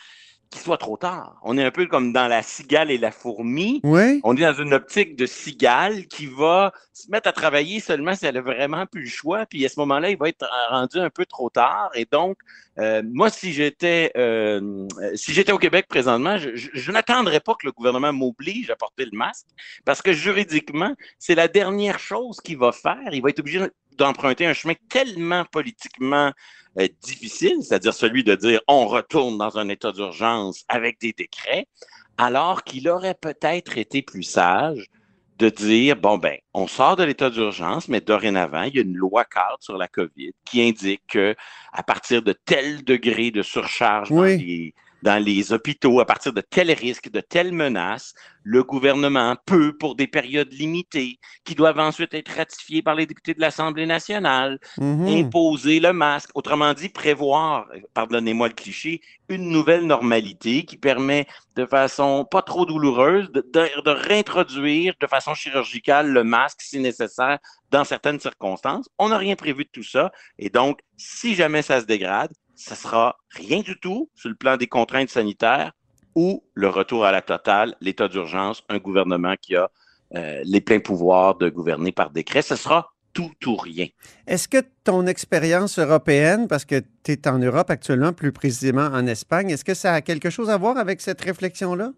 qu'il 0.51 0.61
soit 0.61 0.77
trop 0.77 0.97
tard. 0.97 1.39
On 1.43 1.57
est 1.57 1.63
un 1.63 1.71
peu 1.71 1.87
comme 1.87 2.11
dans 2.11 2.27
la 2.27 2.43
cigale 2.43 2.91
et 2.91 2.97
la 2.97 3.11
fourmi. 3.11 3.79
Oui. 3.83 4.19
On 4.23 4.35
est 4.35 4.41
dans 4.41 4.53
une 4.53 4.73
optique 4.73 5.15
de 5.15 5.25
cigale 5.25 6.05
qui 6.07 6.27
va 6.27 6.73
se 6.93 7.09
mettre 7.09 7.29
à 7.29 7.31
travailler 7.31 7.79
seulement 7.79 8.13
si 8.13 8.25
elle 8.25 8.37
a 8.37 8.41
vraiment 8.41 8.85
plus 8.85 9.03
le 9.03 9.09
choix. 9.09 9.45
Puis 9.45 9.65
à 9.65 9.69
ce 9.69 9.79
moment-là, 9.79 10.09
il 10.09 10.17
va 10.17 10.27
être 10.29 10.45
rendu 10.69 10.99
un 10.99 11.09
peu 11.09 11.25
trop 11.25 11.49
tard. 11.49 11.89
Et 11.95 12.05
donc, 12.11 12.37
euh, 12.79 13.01
moi, 13.13 13.29
si 13.29 13.53
j'étais 13.53 14.11
euh, 14.17 14.87
si 15.15 15.33
j'étais 15.33 15.53
au 15.53 15.57
Québec 15.57 15.87
présentement, 15.87 16.37
je, 16.37 16.55
je, 16.55 16.69
je 16.73 16.91
n'attendrais 16.91 17.39
pas 17.39 17.53
que 17.53 17.65
le 17.65 17.71
gouvernement 17.71 18.11
m'oblige 18.11 18.69
à 18.69 18.75
porter 18.75 19.05
le 19.05 19.17
masque 19.17 19.47
parce 19.85 20.01
que 20.01 20.11
juridiquement, 20.11 20.93
c'est 21.17 21.35
la 21.35 21.47
dernière 21.47 21.99
chose 21.99 22.41
qu'il 22.41 22.57
va 22.57 22.73
faire. 22.73 23.09
Il 23.13 23.21
va 23.21 23.29
être 23.29 23.39
obligé 23.39 23.59
d'emprunter 23.97 24.45
un 24.45 24.53
chemin 24.53 24.73
tellement 24.89 25.45
politiquement 25.45 26.31
euh, 26.79 26.87
difficile, 27.03 27.57
c'est-à-dire 27.61 27.93
celui 27.93 28.23
de 28.23 28.35
dire 28.35 28.61
on 28.67 28.87
retourne 28.87 29.37
dans 29.37 29.57
un 29.57 29.69
état 29.69 29.91
d'urgence 29.91 30.63
avec 30.69 30.99
des 30.99 31.13
décrets, 31.13 31.67
alors 32.17 32.63
qu'il 32.63 32.87
aurait 32.89 33.17
peut-être 33.19 33.77
été 33.77 34.01
plus 34.01 34.23
sage 34.23 34.87
de 35.39 35.49
dire 35.49 35.95
bon 35.95 36.17
ben 36.17 36.37
on 36.53 36.67
sort 36.67 36.95
de 36.95 37.03
l'état 37.03 37.29
d'urgence, 37.29 37.87
mais 37.87 37.99
dorénavant 37.99 38.63
il 38.63 38.75
y 38.75 38.79
a 38.79 38.83
une 38.83 38.95
loi 38.95 39.25
cadre 39.25 39.57
sur 39.59 39.77
la 39.77 39.87
COVID 39.87 40.31
qui 40.45 40.61
indique 40.61 41.01
que 41.07 41.35
à 41.73 41.83
partir 41.83 42.21
de 42.21 42.33
tel 42.33 42.83
degré 42.83 43.31
de 43.31 43.41
surcharge 43.41 44.11
oui. 44.11 44.17
dans 44.17 44.23
les 44.25 44.73
dans 45.03 45.23
les 45.23 45.51
hôpitaux 45.53 45.99
à 45.99 46.05
partir 46.05 46.33
de 46.33 46.41
tels 46.41 46.71
risques, 46.71 47.09
de 47.11 47.21
telles 47.21 47.51
menaces, 47.53 48.13
le 48.43 48.63
gouvernement 48.63 49.35
peut, 49.45 49.77
pour 49.77 49.95
des 49.95 50.07
périodes 50.07 50.51
limitées, 50.51 51.19
qui 51.43 51.53
doivent 51.55 51.79
ensuite 51.79 52.13
être 52.13 52.29
ratifiées 52.35 52.81
par 52.81 52.95
les 52.95 53.05
députés 53.05 53.33
de 53.33 53.41
l'Assemblée 53.41 53.85
nationale, 53.85 54.59
Mhm. 54.77 55.03
mmh. 55.03 55.07
imposer 55.25 55.79
le 55.79 55.93
masque. 55.93 56.29
Autrement 56.35 56.73
dit, 56.73 56.89
prévoir, 56.89 57.67
pardonnez-moi 57.93 58.47
le 58.47 58.53
cliché, 58.53 59.01
une 59.29 59.49
nouvelle 59.49 59.85
normalité 59.85 60.65
qui 60.65 60.77
permet 60.77 61.27
de 61.55 61.65
façon 61.65 62.25
pas 62.29 62.41
trop 62.41 62.65
douloureuse 62.65 63.31
de, 63.31 63.41
de, 63.53 63.81
de 63.83 63.91
réintroduire 63.91 64.93
de 64.99 65.07
façon 65.07 65.33
chirurgicale 65.33 66.09
le 66.11 66.23
masque 66.23 66.61
si 66.61 66.79
nécessaire 66.79 67.39
dans 67.69 67.83
certaines 67.83 68.19
circonstances. 68.19 68.89
On 68.97 69.09
n'a 69.09 69.17
rien 69.17 69.35
prévu 69.35 69.65
de 69.65 69.69
tout 69.71 69.83
ça. 69.83 70.11
Et 70.39 70.49
donc, 70.49 70.79
si 70.97 71.35
jamais 71.35 71.61
ça 71.61 71.79
se 71.81 71.85
dégrade, 71.85 72.31
ça 72.61 72.75
sera 72.75 73.17
rien 73.31 73.61
du 73.61 73.79
tout 73.79 74.09
sur 74.15 74.29
le 74.29 74.35
plan 74.35 74.55
des 74.55 74.67
contraintes 74.67 75.09
sanitaires 75.09 75.71
ou 76.15 76.43
le 76.53 76.69
retour 76.69 77.05
à 77.05 77.11
la 77.11 77.21
totale, 77.21 77.75
l'état 77.81 78.07
d'urgence, 78.07 78.63
un 78.69 78.77
gouvernement 78.77 79.35
qui 79.41 79.55
a 79.55 79.71
euh, 80.15 80.41
les 80.43 80.61
pleins 80.61 80.79
pouvoirs 80.79 81.35
de 81.35 81.49
gouverner 81.49 81.91
par 81.91 82.11
décret. 82.11 82.41
Ce 82.41 82.55
sera 82.55 82.93
tout 83.13 83.31
ou 83.45 83.55
rien. 83.55 83.87
Est-ce 84.27 84.47
que 84.47 84.63
ton 84.83 85.07
expérience 85.07 85.79
européenne, 85.79 86.47
parce 86.47 86.65
que 86.65 86.81
tu 87.03 87.13
es 87.13 87.27
en 87.27 87.39
Europe 87.39 87.69
actuellement, 87.69 88.13
plus 88.13 88.31
précisément 88.31 88.85
en 88.85 89.07
Espagne, 89.07 89.49
est-ce 89.49 89.65
que 89.65 89.73
ça 89.73 89.93
a 89.93 90.01
quelque 90.01 90.29
chose 90.29 90.49
à 90.49 90.57
voir 90.57 90.77
avec 90.77 91.01
cette 91.01 91.21
réflexion-là? 91.21 91.91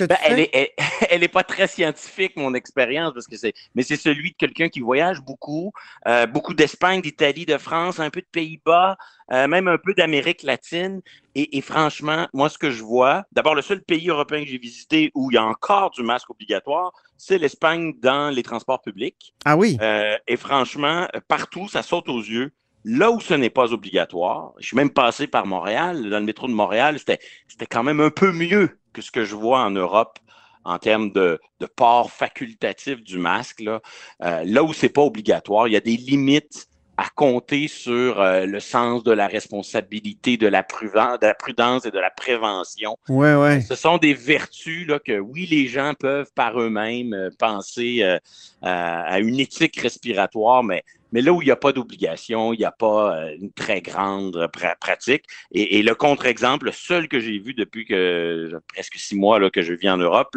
Ben, 0.00 0.16
elle, 0.24 0.40
est, 0.40 0.50
elle, 0.52 0.68
elle, 1.10 1.22
est, 1.22 1.28
pas 1.28 1.42
très 1.42 1.66
scientifique, 1.66 2.36
mon 2.36 2.54
expérience, 2.54 3.12
parce 3.14 3.26
que 3.26 3.36
c'est, 3.36 3.54
mais 3.74 3.82
c'est 3.82 3.96
celui 3.96 4.32
de 4.32 4.36
quelqu'un 4.36 4.68
qui 4.68 4.80
voyage 4.80 5.20
beaucoup, 5.20 5.72
euh, 6.06 6.26
beaucoup 6.26 6.54
d'Espagne, 6.54 7.00
d'Italie, 7.00 7.46
de 7.46 7.58
France, 7.58 7.98
un 8.00 8.10
peu 8.10 8.20
de 8.20 8.26
Pays-Bas, 8.30 8.96
euh, 9.32 9.48
même 9.48 9.68
un 9.68 9.78
peu 9.78 9.94
d'Amérique 9.94 10.42
latine. 10.42 11.00
Et, 11.34 11.56
et, 11.56 11.60
franchement, 11.60 12.28
moi, 12.32 12.48
ce 12.48 12.58
que 12.58 12.70
je 12.70 12.82
vois, 12.82 13.24
d'abord, 13.32 13.54
le 13.54 13.62
seul 13.62 13.82
pays 13.82 14.08
européen 14.08 14.42
que 14.42 14.48
j'ai 14.48 14.58
visité 14.58 15.10
où 15.14 15.30
il 15.30 15.34
y 15.34 15.38
a 15.38 15.44
encore 15.44 15.90
du 15.90 16.02
masque 16.02 16.30
obligatoire, 16.30 16.92
c'est 17.16 17.38
l'Espagne 17.38 17.94
dans 18.00 18.30
les 18.30 18.42
transports 18.42 18.80
publics. 18.80 19.34
Ah 19.44 19.56
oui. 19.56 19.78
Euh, 19.80 20.16
et 20.26 20.36
franchement, 20.36 21.06
partout, 21.28 21.68
ça 21.68 21.82
saute 21.82 22.08
aux 22.08 22.20
yeux. 22.20 22.52
Là 22.84 23.10
où 23.10 23.20
ce 23.20 23.34
n'est 23.34 23.50
pas 23.50 23.72
obligatoire, 23.72 24.52
je 24.58 24.68
suis 24.68 24.76
même 24.76 24.90
passé 24.90 25.26
par 25.26 25.46
Montréal, 25.46 26.08
dans 26.08 26.20
le 26.20 26.24
métro 26.24 26.46
de 26.46 26.52
Montréal, 26.52 26.98
c'était, 26.98 27.18
c'était 27.48 27.66
quand 27.66 27.82
même 27.82 28.00
un 28.00 28.10
peu 28.10 28.32
mieux 28.32 28.78
que 28.98 29.04
ce 29.04 29.10
que 29.10 29.24
je 29.24 29.36
vois 29.36 29.60
en 29.60 29.70
Europe 29.70 30.18
en 30.64 30.78
termes 30.78 31.12
de, 31.12 31.40
de 31.60 31.66
port 31.66 32.10
facultatif 32.10 33.02
du 33.02 33.18
masque. 33.18 33.60
Là, 33.60 33.80
euh, 34.24 34.42
là 34.44 34.62
où 34.64 34.72
c'est 34.72 34.88
pas 34.88 35.02
obligatoire, 35.02 35.68
il 35.68 35.74
y 35.74 35.76
a 35.76 35.80
des 35.80 35.96
limites 35.96 36.68
à 36.98 37.08
compter 37.14 37.68
sur 37.68 38.20
euh, 38.20 38.44
le 38.44 38.58
sens 38.58 39.04
de 39.04 39.12
la 39.12 39.28
responsabilité, 39.28 40.36
de 40.36 40.48
la, 40.48 40.64
prudence, 40.64 41.20
de 41.20 41.26
la 41.28 41.34
prudence 41.34 41.86
et 41.86 41.92
de 41.92 41.98
la 41.98 42.10
prévention. 42.10 42.96
Ouais, 43.08 43.36
ouais. 43.36 43.60
Ce 43.60 43.76
sont 43.76 43.98
des 43.98 44.14
vertus 44.14 44.88
là, 44.88 44.98
que, 44.98 45.16
oui, 45.20 45.46
les 45.46 45.68
gens 45.68 45.94
peuvent 45.94 46.30
par 46.34 46.60
eux-mêmes 46.60 47.14
euh, 47.14 47.30
penser 47.38 48.02
euh, 48.02 48.18
à 48.62 49.20
une 49.20 49.38
éthique 49.38 49.78
respiratoire, 49.80 50.64
mais 50.64 50.82
mais 51.12 51.20
là 51.20 51.32
où 51.32 51.42
il 51.42 51.46
n'y 51.46 51.50
a 51.50 51.56
pas 51.56 51.72
d'obligation, 51.72 52.52
il 52.52 52.58
n'y 52.58 52.64
a 52.64 52.72
pas 52.72 53.16
euh, 53.16 53.36
une 53.40 53.52
très 53.52 53.80
grande 53.80 54.48
pr 54.52 54.76
pratique. 54.80 55.24
Et, 55.52 55.82
le 55.82 55.94
contre-exemple, 55.94 56.66
le 56.66 56.72
seul 56.72 57.08
que 57.08 57.20
j'ai 57.20 57.38
vu 57.38 57.54
depuis 57.54 57.84
que 57.84 58.60
presque 58.68 58.96
six 58.96 59.16
mois 59.16 59.50
que 59.50 59.62
je 59.62 59.72
vis 59.72 59.88
en 59.88 59.96
Europe, 59.96 60.36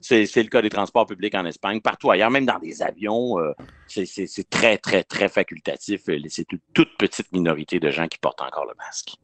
c'est 0.00 0.24
le 0.36 0.48
cas 0.48 0.62
des 0.62 0.70
transports 0.70 1.06
publics 1.06 1.34
en 1.34 1.44
Espagne, 1.44 1.80
partout 1.80 2.10
ailleurs, 2.10 2.30
même 2.30 2.46
dans 2.46 2.58
des 2.58 2.82
avions, 2.82 3.38
euh, 3.38 3.52
c'est 3.86 4.50
très, 4.50 4.78
très, 4.78 5.02
très 5.04 5.28
facultatif. 5.28 6.02
C'est 6.28 6.52
une 6.52 6.60
toute 6.74 6.96
petite 6.98 7.32
minorité 7.32 7.80
de 7.80 7.90
gens 7.90 8.08
qui 8.08 8.18
portent 8.18 8.42
encore 8.42 8.66
le 8.66 8.74
masque. 8.78 9.14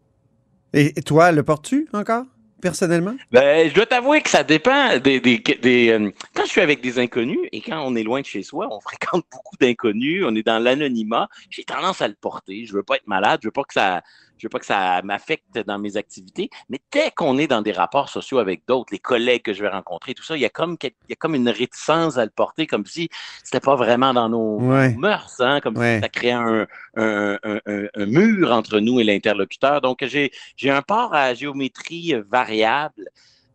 Et 0.75 0.93
toi, 1.03 1.33
le 1.33 1.43
portes-tu 1.43 1.89
encore? 1.93 2.25
Personnellement? 2.61 3.17
Ben, 3.31 3.69
je 3.69 3.75
dois 3.75 3.87
t'avouer 3.87 4.21
que 4.21 4.31
ça 4.31 4.45
dépend 4.45 4.99
des, 4.99 5.21
des, 5.21 5.39
des 5.39 5.91
euh, 5.91 6.11
quand 6.35 6.45
je 6.45 6.51
suis 6.51 6.61
avec 6.61 6.81
des 6.81 6.99
inconnus 6.99 7.39
et 7.53 7.61
quand 7.61 7.83
on 7.85 7.95
est 7.97 8.03
loin 8.03 8.21
de 8.21 8.27
chez 8.27 8.43
soi, 8.43 8.69
on 8.71 8.81
fréquente 8.89 9.25
beaucoup 9.31 9.57
d'inconnus, 9.61 10.25
on 10.27 10.35
est 10.35 10.47
dans 10.47 10.59
l'anonymat, 10.59 11.29
j'ai 11.51 11.65
tendance 11.65 12.03
à 12.03 12.09
le 12.09 12.15
porter. 12.15 12.65
Je 12.67 12.73
veux 12.73 12.83
pas 12.83 12.97
être 12.97 13.07
malade, 13.07 13.41
je 13.43 13.49
veux 13.49 13.53
pas 13.53 13.65
que 13.65 13.75
ça 13.75 14.03
je 14.39 14.47
veux 14.47 14.51
pas 14.51 14.59
que 14.59 14.67
ça 14.67 15.03
m'affecte 15.03 15.59
dans 15.67 15.79
mes 15.79 15.97
activités, 15.97 16.51
mais 16.69 16.81
dès 16.93 17.11
qu'on 17.11 17.39
est 17.39 17.47
dans 17.47 17.63
des 17.63 17.73
rapports 17.73 18.09
sociaux 18.09 18.39
avec 18.39 18.63
d'autres, 18.67 18.93
les 18.93 18.99
collègues 18.99 19.43
que 19.43 19.53
je 19.53 19.63
vais 19.63 19.69
rencontrer, 19.69 20.15
tout 20.15 20.23
ça, 20.23 20.37
il 20.37 20.41
y 20.41 20.47
a 20.47 20.51
comme 20.51 20.77
il 20.83 20.91
y 21.09 21.13
a 21.13 21.17
comme 21.17 21.35
une 21.35 21.49
réticence 21.49 22.17
à 22.17 22.25
le 22.25 22.31
porter, 22.31 22.67
comme 22.67 22.87
si 22.87 23.09
c'était 23.43 23.61
pas 23.61 23.77
vraiment 23.77 24.15
dans 24.15 24.29
nos, 24.29 24.59
ouais. 24.61 24.95
mœurs, 24.95 25.41
hein, 25.41 25.61
comme 25.61 25.77
ouais. 25.77 25.97
si 25.97 26.01
ça 26.01 26.09
créait 26.09 26.33
un, 26.33 26.67
un, 26.97 27.39
un, 27.43 27.61
un, 27.67 28.07
mur 28.07 28.53
entre 28.53 28.81
nous 28.81 29.01
et 29.01 29.05
l'interlocuteur. 29.05 29.81
Donc 29.81 30.05
j'ai 30.05 30.31
j'ai 30.57 30.71
un 30.71 30.83
port 30.83 31.15
à 31.15 31.35
géométrie 31.35 32.15
variable. 32.29 33.11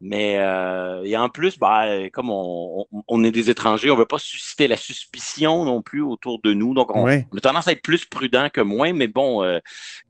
Mais 0.06 0.38
euh, 0.38 1.02
et 1.06 1.16
en 1.16 1.30
plus, 1.30 1.58
bah, 1.58 1.86
comme 2.12 2.30
on, 2.30 2.86
on, 2.92 3.04
on, 3.08 3.24
est 3.24 3.32
des 3.32 3.50
étrangers, 3.50 3.90
on 3.90 3.96
veut 3.96 4.06
pas 4.06 4.20
susciter 4.20 4.68
la 4.68 4.76
suspicion 4.76 5.64
non 5.64 5.82
plus 5.82 6.02
autour 6.02 6.42
de 6.42 6.54
nous. 6.54 6.74
Donc, 6.74 6.94
on, 6.94 7.04
Ouais. 7.06 7.26
on 7.32 7.38
a 7.38 7.40
tendance 7.40 7.70
à 7.70 7.72
être 7.72 7.82
plus 7.82 8.04
prudent 8.04 8.50
que 8.52 8.60
moins. 8.60 8.92
Mais 8.92 9.08
bon, 9.08 9.44
euh, 9.44 9.60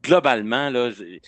globalement, 0.03 0.71
là, 0.71 0.89
c'est- 0.91 1.21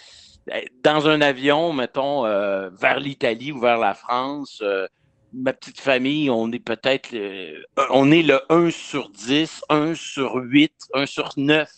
dans 0.84 1.08
un 1.08 1.22
avion, 1.22 1.74
mettons, 1.74 2.26
euh, 2.26 2.72
vers 2.72 3.00
l'Italie 3.00 3.52
ou 3.52 3.60
vers 3.60 3.78
la 3.78 3.94
France, 3.94 4.60
euh, 4.64 4.88
ma 5.32 5.54
petite 5.54 5.80
famille, 5.80 6.30
on 6.32 6.52
est 6.52 6.60
peut-être, 6.60 7.14
euh, 7.14 7.62
on 7.92 8.12
est 8.12 8.24
le 8.24 8.40
1 8.50 8.72
sur 8.72 9.10
10, 9.10 9.62
1 9.70 9.94
sur 9.94 10.36
8, 10.36 10.74
1 10.96 11.06
sur 11.06 11.30
9 11.38 11.70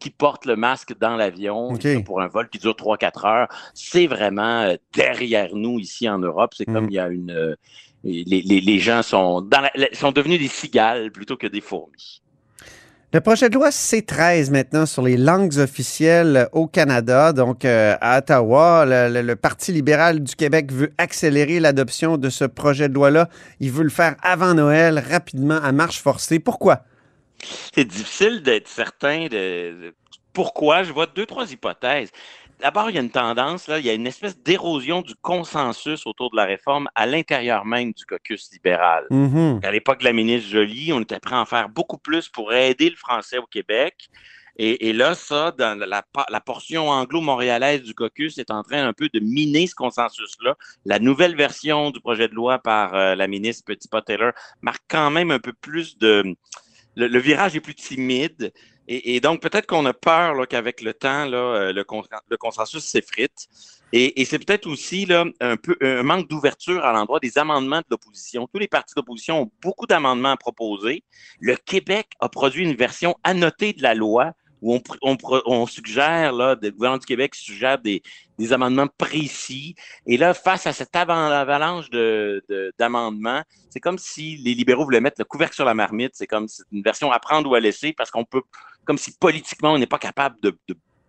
qui 0.00 0.10
porte 0.10 0.46
le 0.46 0.56
masque 0.56 0.94
dans 0.98 1.14
l'avion 1.16 1.74
pour 2.04 2.20
un 2.20 2.26
vol 2.26 2.48
qui 2.48 2.58
dure 2.58 2.74
3-4 2.74 3.26
heures. 3.26 3.48
C'est 3.74 4.06
vraiment 4.08 4.62
euh, 4.62 4.74
derrière 4.96 5.50
nous 5.54 5.78
ici 5.78 6.08
en 6.08 6.18
Europe. 6.18 6.54
C'est 6.56 6.64
comme 6.64 6.86
Mm. 6.86 6.90
il 6.90 6.94
y 6.94 6.98
a 6.98 7.08
une... 7.08 7.30
euh, 7.30 7.54
les, 8.02 8.24
les, 8.24 8.60
les 8.62 8.78
gens 8.78 9.02
sont, 9.02 9.42
dans 9.42 9.60
la- 9.60 9.70
la- 9.74 9.92
sont 9.92 10.10
devenus 10.10 10.40
des 10.40 10.48
cigales 10.48 11.12
plutôt 11.12 11.36
que 11.36 11.46
des 11.46 11.60
fourmis. 11.60 12.22
Le 13.12 13.20
projet 13.20 13.48
de 13.50 13.54
loi 13.56 13.70
C13 13.70 14.52
maintenant 14.52 14.86
sur 14.86 15.02
les 15.02 15.16
langues 15.16 15.58
officielles 15.58 16.48
au 16.52 16.68
Canada, 16.68 17.32
donc 17.32 17.64
euh, 17.64 17.96
à 18.00 18.18
Ottawa, 18.18 18.84
le, 18.86 19.12
le- 19.12 19.22
le 19.22 19.36
Parti 19.36 19.72
libéral 19.72 20.20
du 20.20 20.36
Québec 20.36 20.72
veut 20.72 20.92
accélérer 20.96 21.58
l'adoption 21.60 22.18
de 22.18 22.30
ce 22.30 22.44
projet 22.44 22.88
de 22.88 22.94
loi-là. 22.94 23.28
Il 23.58 23.72
veut 23.72 23.82
le 23.82 23.90
faire 23.90 24.14
avant 24.22 24.54
Noël, 24.54 25.02
rapidement, 25.10 25.58
à 25.60 25.72
marche 25.72 26.00
forcée. 26.00 26.38
Pourquoi? 26.38 26.84
C'est 27.74 27.84
difficile 27.84 28.42
d'être 28.42 28.68
certain 28.68 29.26
de, 29.26 29.94
pourquoi. 30.32 30.82
Je 30.82 30.92
vois 30.92 31.06
deux, 31.06 31.26
trois 31.26 31.50
hypothèses. 31.52 32.10
D'abord, 32.60 32.90
il 32.90 32.96
y 32.96 32.98
a 32.98 33.00
une 33.00 33.10
tendance, 33.10 33.68
là, 33.68 33.78
il 33.78 33.86
y 33.86 33.90
a 33.90 33.94
une 33.94 34.06
espèce 34.06 34.38
d'érosion 34.38 35.00
du 35.00 35.14
consensus 35.22 36.06
autour 36.06 36.30
de 36.30 36.36
la 36.36 36.44
réforme 36.44 36.88
à 36.94 37.06
l'intérieur 37.06 37.64
même 37.64 37.92
du 37.92 38.04
caucus 38.04 38.50
libéral. 38.52 39.06
Mhm. 39.10 39.60
À 39.62 39.70
l'époque 39.70 40.00
de 40.00 40.04
la 40.04 40.12
ministre 40.12 40.50
Joly, 40.50 40.92
on 40.92 41.00
était 41.00 41.20
prêt 41.20 41.36
à 41.36 41.40
en 41.40 41.46
faire 41.46 41.70
beaucoup 41.70 41.96
plus 41.96 42.28
pour 42.28 42.52
aider 42.52 42.90
le 42.90 42.96
français 42.96 43.38
au 43.38 43.46
Québec. 43.46 44.10
Et, 44.56 44.88
et 44.88 44.92
là, 44.92 45.14
ça, 45.14 45.52
dans 45.56 45.78
la 45.78 46.40
portion 46.40 46.90
anglo-montréalaise 46.90 47.82
du 47.82 47.94
caucus 47.94 48.36
est 48.36 48.50
en 48.50 48.62
train 48.62 48.86
un 48.86 48.92
peu 48.92 49.08
de 49.08 49.20
miner 49.20 49.66
ce 49.66 49.74
consensus-là. 49.74 50.54
La 50.84 50.98
nouvelle 50.98 51.34
version 51.34 51.90
du 51.90 52.00
projet 52.00 52.28
de 52.28 52.34
loi 52.34 52.58
par 52.58 52.94
euh, 52.94 53.14
la 53.14 53.26
ministre 53.26 53.64
Petitpas-Taylor 53.64 54.32
marque 54.60 54.82
quand 54.88 55.10
même 55.10 55.30
un 55.30 55.38
peu 55.38 55.54
plus 55.54 55.96
de... 55.96 56.36
Le, 57.08 57.18
virage 57.18 57.56
est 57.56 57.60
plus 57.60 57.74
timide. 57.74 58.52
Et, 58.88 59.20
donc, 59.20 59.40
peut-être 59.40 59.66
qu'on 59.66 59.86
a 59.86 59.92
peur 59.92 60.48
qu'avec 60.48 60.82
le 60.82 60.92
temps, 60.92 61.30
euh, 61.30 61.72
le, 61.72 61.84
con- 61.84 62.02
le 62.28 62.36
consensus 62.36 62.84
s'effrite. 62.84 63.46
Et, 63.92 64.24
c'est 64.24 64.38
peut-être 64.38 64.66
aussi 64.66 65.06
un 65.40 66.02
manque 66.02 66.28
d'ouverture 66.28 66.84
à 66.84 66.92
l'endroit 66.92 67.20
des 67.20 67.38
amendements 67.38 67.78
de 67.78 67.86
l'opposition. 67.90 68.48
Tous 68.52 68.58
les 68.58 68.68
partis 68.68 68.94
d'opposition 68.94 69.42
ont 69.42 69.50
beaucoup 69.62 69.86
d'amendements 69.86 70.32
à 70.32 70.36
proposer. 70.36 71.04
Le 71.40 71.56
Québec 71.56 72.08
a 72.20 72.28
produit 72.28 72.64
une 72.64 72.74
version 72.74 73.16
annotée 73.22 73.72
de 73.72 73.82
la 73.82 73.94
loi 73.94 74.32
où 74.62 74.78
on, 75.02 75.66
suggère, 75.66 76.32
là, 76.32 76.56
le 76.60 76.70
gouvernement 76.70 76.98
du 76.98 77.06
Québec 77.06 77.34
suggère 77.34 77.78
des, 77.78 78.02
des 78.38 78.52
amendements 78.52 78.88
précis. 78.98 79.74
Et 80.06 80.16
là, 80.16 80.34
face 80.34 80.66
à 80.66 80.72
cette 80.72 80.94
avalanche 80.94 81.90
de- 81.90 82.42
de- 82.48 82.72
d'amendements, 82.78 83.42
c'est 83.70 83.80
comme 83.80 83.98
si 83.98 84.36
les 84.36 84.54
libéraux 84.54 84.84
voulaient 84.84 85.00
mettre 85.00 85.20
le 85.20 85.24
couvercle 85.24 85.54
sur 85.54 85.64
la 85.64 85.74
marmite. 85.74 86.12
C'est 86.14 86.26
comme 86.26 86.46
une 86.72 86.82
version 86.82 87.10
à 87.10 87.18
prendre 87.18 87.50
ou 87.50 87.54
à 87.54 87.60
laisser 87.60 87.92
parce 87.92 88.10
qu'on 88.10 88.24
peut, 88.24 88.42
comme 88.84 88.98
si 88.98 89.16
politiquement, 89.18 89.72
on 89.72 89.78
n'est 89.78 89.86
pas 89.86 89.98
capable 89.98 90.36
de, 90.42 90.56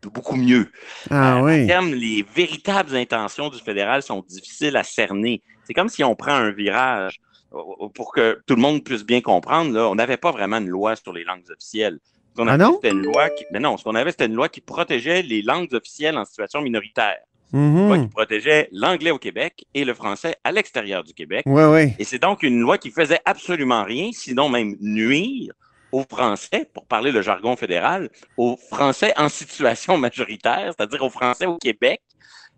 beaucoup 0.09 0.35
mieux. 0.35 0.71
Ah 1.09 1.37
À 1.37 1.43
oui. 1.43 1.67
terme, 1.67 1.93
les 1.93 2.23
véritables 2.23 2.95
intentions 2.95 3.49
du 3.49 3.59
fédéral 3.59 4.01
sont 4.01 4.23
difficiles 4.27 4.75
à 4.75 4.83
cerner. 4.83 5.41
C'est 5.63 5.73
comme 5.73 5.89
si 5.89 6.03
on 6.03 6.15
prend 6.15 6.33
un 6.33 6.51
virage 6.51 7.19
euh, 7.53 7.89
pour 7.93 8.13
que 8.13 8.41
tout 8.47 8.55
le 8.55 8.61
monde 8.61 8.83
puisse 8.83 9.03
bien 9.03 9.21
comprendre. 9.21 9.73
Là, 9.73 9.89
on 9.89 9.95
n'avait 9.95 10.17
pas 10.17 10.31
vraiment 10.31 10.57
une 10.57 10.69
loi 10.69 10.95
sur 10.95 11.13
les 11.13 11.23
langues 11.23 11.43
officielles. 11.51 11.99
Ce 12.32 12.36
qu'on 12.41 12.48
Ah 12.48 12.54
avait, 12.54 12.63
non? 12.63 12.74
c'était 12.82 12.91
une 12.96 13.04
loi 13.04 13.30
qui, 13.30 13.46
mais 13.52 13.60
non, 13.60 13.78
ce 13.78 13.84
qu'on 13.84 13.96
avait, 13.96 14.12
c'était 14.12 14.26
une 14.28 14.36
loi 14.36 14.48
qui 14.50 14.62
protégeait 14.62 15.22
les 15.22 15.41
langues 15.41 15.74
officielles 15.74 16.17
en 16.17 16.26
situation 16.26 16.62
minoritaire. 16.62 17.17
Une 17.54 17.88
loi 17.88 17.98
Mhm. 17.98 18.04
qui 18.08 18.10
protégeait 18.13 18.70
l'anglais 18.72 19.12
au 19.12 19.17
Québec 19.20 19.65
et 19.74 19.84
le 19.84 19.94
français 19.94 20.38
à 20.44 20.54
l'extérieur 20.54 21.04
du 21.04 21.13
Québec. 21.13 21.44
Oui, 21.46 21.63
oui. 21.63 21.94
Et 22.00 22.06
c'est 22.06 22.20
donc 22.20 22.44
une 22.44 22.60
loi 22.62 22.78
qui 22.78 22.91
faisait 22.91 23.20
absolument 23.26 23.84
rien, 23.84 24.12
sinon 24.13 24.48
même 24.48 24.76
nuire 24.80 25.52
aux 25.91 26.06
Français, 26.10 26.65
pour 26.74 26.86
parler 26.86 27.12
le 27.12 27.22
jargon 27.22 27.58
fédéral, 27.58 28.10
aux 28.38 28.58
Français 28.70 29.13
en 29.17 29.28
situation 29.28 29.98
majoritaire, 29.98 30.74
c'est-à-dire 30.78 31.04
aux 31.04 31.10
Français 31.10 31.46
au 31.46 31.58
Québec. 31.58 32.02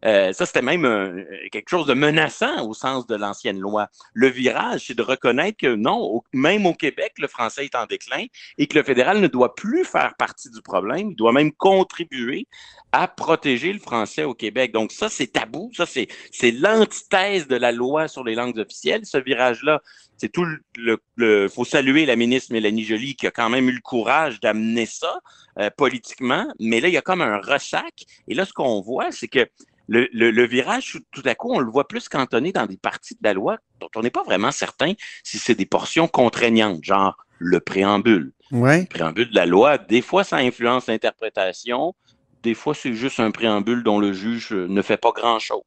Euh, 0.06 0.34
ça, 0.34 0.46
c'était 0.46 0.62
même 0.62 0.86
euh, 0.86 1.24
quelque 1.52 1.70
chose 1.70 1.88
de 1.88 1.94
menaçant 1.94 2.68
au 2.68 2.74
sens 2.74 3.08
de 3.08 3.16
l'ancienne 3.16 3.60
loi. 3.60 3.88
Le 4.14 4.28
virage, 4.28 4.86
c'est 4.88 4.98
de 4.98 5.02
reconnaître 5.02 5.58
que 5.58 5.76
non, 5.76 6.22
même 6.34 6.66
au 6.66 6.74
Québec, 6.74 7.14
le 7.18 7.28
français 7.28 7.66
est 7.66 7.76
en 7.76 7.86
déclin 7.86 8.26
et 8.58 8.68
que 8.68 8.78
le 8.78 8.84
fédéral 8.84 9.20
ne 9.22 9.28
doit 9.28 9.56
plus 9.56 9.86
faire 9.86 10.14
partie 10.18 10.50
du 10.50 10.62
problème, 10.62 11.12
il 11.12 11.16
doit 11.16 11.32
même 11.32 11.52
contribuer 11.54 12.48
à 12.92 13.08
protéger 13.08 13.72
le 13.74 13.80
français 13.80 14.24
au 14.24 14.34
Québec. 14.34 14.72
Donc 14.72 14.92
ça, 14.92 15.10
c'est 15.10 15.28
tabou, 15.28 15.72
ça, 15.74 15.86
c'est 15.86 16.08
c'est 16.32 16.52
l'antithèse 16.52 17.48
de 17.48 17.56
la 17.56 17.72
loi 17.72 18.08
sur 18.08 18.24
les 18.24 18.36
langues 18.36 18.60
officielles, 18.60 19.06
ce 19.06 19.18
virage-là. 19.18 19.82
C'est 20.18 20.32
tout 20.32 20.46
le, 20.46 20.60
le, 20.78 20.98
le- 21.16 21.50
faut 21.50 21.66
saluer 21.66 22.06
la 22.06 22.16
ministre 22.16 22.54
Mélanie 22.54 22.84
Joly 22.84 23.16
qui 23.16 23.26
a 23.28 23.32
quand 23.32 23.50
même 23.50 23.68
eu 23.68 23.74
le 23.74 23.82
courage 23.82 24.40
d'amener 24.40 24.86
ça 24.86 25.20
euh, 25.60 25.70
politiquement, 25.76 26.46
mais 26.60 26.80
là 26.82 26.88
il 26.88 26.94
y 26.94 26.98
a 26.98 27.02
comme 27.02 27.22
un 27.22 27.40
ressac. 27.40 28.06
Et 28.28 28.36
là 28.36 28.46
ce 28.46 28.54
qu'on 28.54 28.82
voit, 28.82 29.12
c'est 29.12 29.28
que 29.28 29.48
le, 29.88 30.08
le, 30.14 30.32
le 30.32 30.48
virage, 30.48 30.98
tout- 31.12 31.22
à 31.26 31.36
coup, 31.36 31.52
on 31.54 31.60
le 31.60 31.70
voit 31.70 31.88
plus 31.88 32.08
cantonné 32.10 32.52
dans 32.52 32.66
des 32.66 32.78
parties 32.78 33.16
de 33.16 33.20
la 33.24 33.34
loi 33.34 33.58
dont 33.80 33.90
on 33.96 34.02
n'est 34.02 34.10
pas 34.10 34.24
vraiment 34.24 34.52
certain 34.52 34.94
si 35.24 35.38
c'est 35.38 35.56
des 35.56 35.66
portions 35.66 36.08
contraignantes, 36.08 36.84
genre 36.84 37.18
le 37.40 37.60
préambule. 37.60 38.32
Ouais. 38.52 38.82
Le 38.82 38.88
préambule 38.88 39.30
de 39.30 39.36
la 39.36 39.46
loi, 39.46 39.78
des 39.78 40.02
fois 40.02 40.24
ça 40.24 40.38
influence 40.38 40.88
l'interprétation, 40.88 41.94
des 42.44 42.54
fois 42.54 42.74
c'est 42.74 42.94
juste 42.94 43.20
un 43.20 43.32
préambule 43.32 43.84
dont 43.84 44.00
le 44.00 44.14
juge 44.14 44.54
euh, 44.54 44.68
ne 44.68 44.82
fait 44.82 44.98
pas 44.98 45.12
grand-chose. 45.12 45.64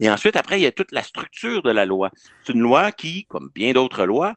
Et 0.00 0.08
ensuite, 0.10 0.36
après, 0.36 0.58
il 0.58 0.62
y 0.62 0.66
a 0.66 0.72
toute 0.72 0.92
la 0.92 1.02
structure 1.02 1.62
de 1.62 1.70
la 1.70 1.84
loi. 1.84 2.10
C'est 2.42 2.54
une 2.54 2.60
loi 2.60 2.90
qui, 2.90 3.26
comme 3.26 3.50
bien 3.54 3.72
d'autres 3.72 4.06
lois, 4.06 4.34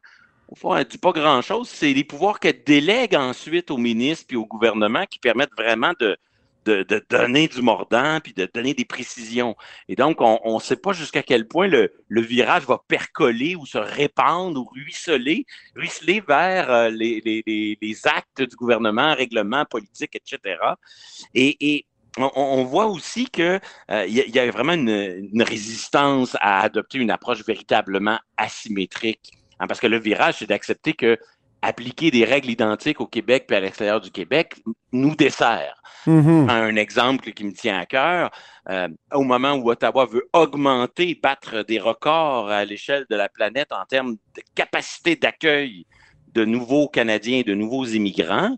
au 0.48 0.54
fond, 0.54 0.74
elle 0.74 0.84
ne 0.84 0.90
dit 0.90 0.98
pas 0.98 1.12
grand-chose. 1.12 1.70
C'est 1.70 1.94
les 1.94 2.04
pouvoirs 2.04 2.38
qu'elle 2.38 2.62
délègue 2.64 3.14
ensuite 3.14 3.70
au 3.70 3.78
ministre 3.78 4.26
puis 4.28 4.36
au 4.36 4.44
gouvernement 4.44 5.06
qui 5.06 5.18
permettent 5.18 5.56
vraiment 5.56 5.92
de, 5.98 6.18
de, 6.64 6.82
de 6.82 7.04
donner 7.08 7.48
du 7.48 7.62
mordant 7.62 8.20
puis 8.22 8.32
de 8.32 8.48
donner 8.52 8.74
des 8.74 8.84
précisions. 8.84 9.56
Et 9.88 9.96
donc, 9.96 10.20
on 10.20 10.54
ne 10.54 10.60
sait 10.60 10.76
pas 10.76 10.92
jusqu'à 10.92 11.22
quel 11.22 11.46
point 11.46 11.66
le, 11.66 11.92
le 12.08 12.20
virage 12.20 12.64
va 12.64 12.82
percoler 12.86 13.56
ou 13.56 13.66
se 13.66 13.78
répandre 13.78 14.60
ou 14.60 14.64
ruisseler, 14.64 15.46
ruisseler 15.74 16.20
vers 16.20 16.70
euh, 16.70 16.90
les, 16.90 17.20
les, 17.24 17.78
les, 17.80 18.06
actes 18.06 18.42
du 18.42 18.56
gouvernement, 18.56 19.14
règlements 19.14 19.64
politiques, 19.64 20.16
etc. 20.16 20.58
Et, 21.34 21.74
et 21.74 21.86
on, 22.18 22.30
on 22.34 22.64
voit 22.64 22.86
aussi 22.86 23.28
que 23.28 23.58
euh, 23.90 24.06
y, 24.06 24.30
y 24.30 24.38
a 24.38 24.50
vraiment 24.50 24.74
une, 24.74 25.28
une 25.32 25.42
résistance 25.42 26.36
à 26.40 26.60
adopter 26.60 26.98
une 26.98 27.10
approche 27.10 27.44
véritablement 27.46 28.18
asymétrique. 28.36 29.32
Hein, 29.58 29.66
parce 29.66 29.80
que 29.80 29.86
le 29.86 29.98
virage, 29.98 30.36
c'est 30.38 30.46
d'accepter 30.46 30.92
que 30.92 31.18
appliquer 31.62 32.10
des 32.10 32.24
règles 32.24 32.50
identiques 32.50 33.00
au 33.00 33.06
Québec 33.06 33.44
puis 33.46 33.56
à 33.56 33.60
l'extérieur 33.60 34.00
du 34.00 34.10
Québec 34.10 34.56
nous 34.92 35.14
dessert. 35.14 35.80
Mhm. 36.06 36.50
Un 36.50 36.74
exemple 36.74 37.30
qui 37.32 37.44
me 37.44 37.52
tient 37.52 37.78
à 37.78 37.86
cœur, 37.86 38.30
euh, 38.68 38.88
au 39.12 39.22
moment 39.22 39.54
où 39.54 39.70
Ottawa 39.70 40.04
veut 40.06 40.28
augmenter, 40.32 41.18
battre 41.22 41.62
des 41.62 41.78
records 41.78 42.50
à 42.50 42.64
l'échelle 42.64 43.06
de 43.08 43.16
la 43.16 43.28
planète 43.28 43.72
en 43.72 43.84
termes 43.84 44.14
de 44.14 44.42
capacité 44.54 45.14
d'accueil 45.14 45.86
de 46.34 46.44
nouveaux 46.44 46.88
Canadiens, 46.88 47.42
de 47.46 47.54
nouveaux 47.54 47.84
immigrants, 47.84 48.56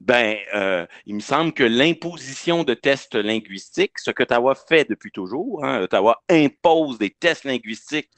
ben, 0.00 0.36
euh, 0.54 0.86
il 1.06 1.14
me 1.14 1.20
semble 1.20 1.52
que 1.52 1.64
l'imposition 1.64 2.62
de 2.62 2.74
tests 2.74 3.14
linguistiques, 3.14 3.98
ce 3.98 4.10
qu'Ottawa 4.10 4.54
fait 4.54 4.88
depuis 4.88 5.10
toujours, 5.10 5.64
hein, 5.64 5.80
Ottawa 5.80 6.22
impose 6.28 6.98
des 6.98 7.10
tests 7.10 7.44
linguistiques 7.44 8.10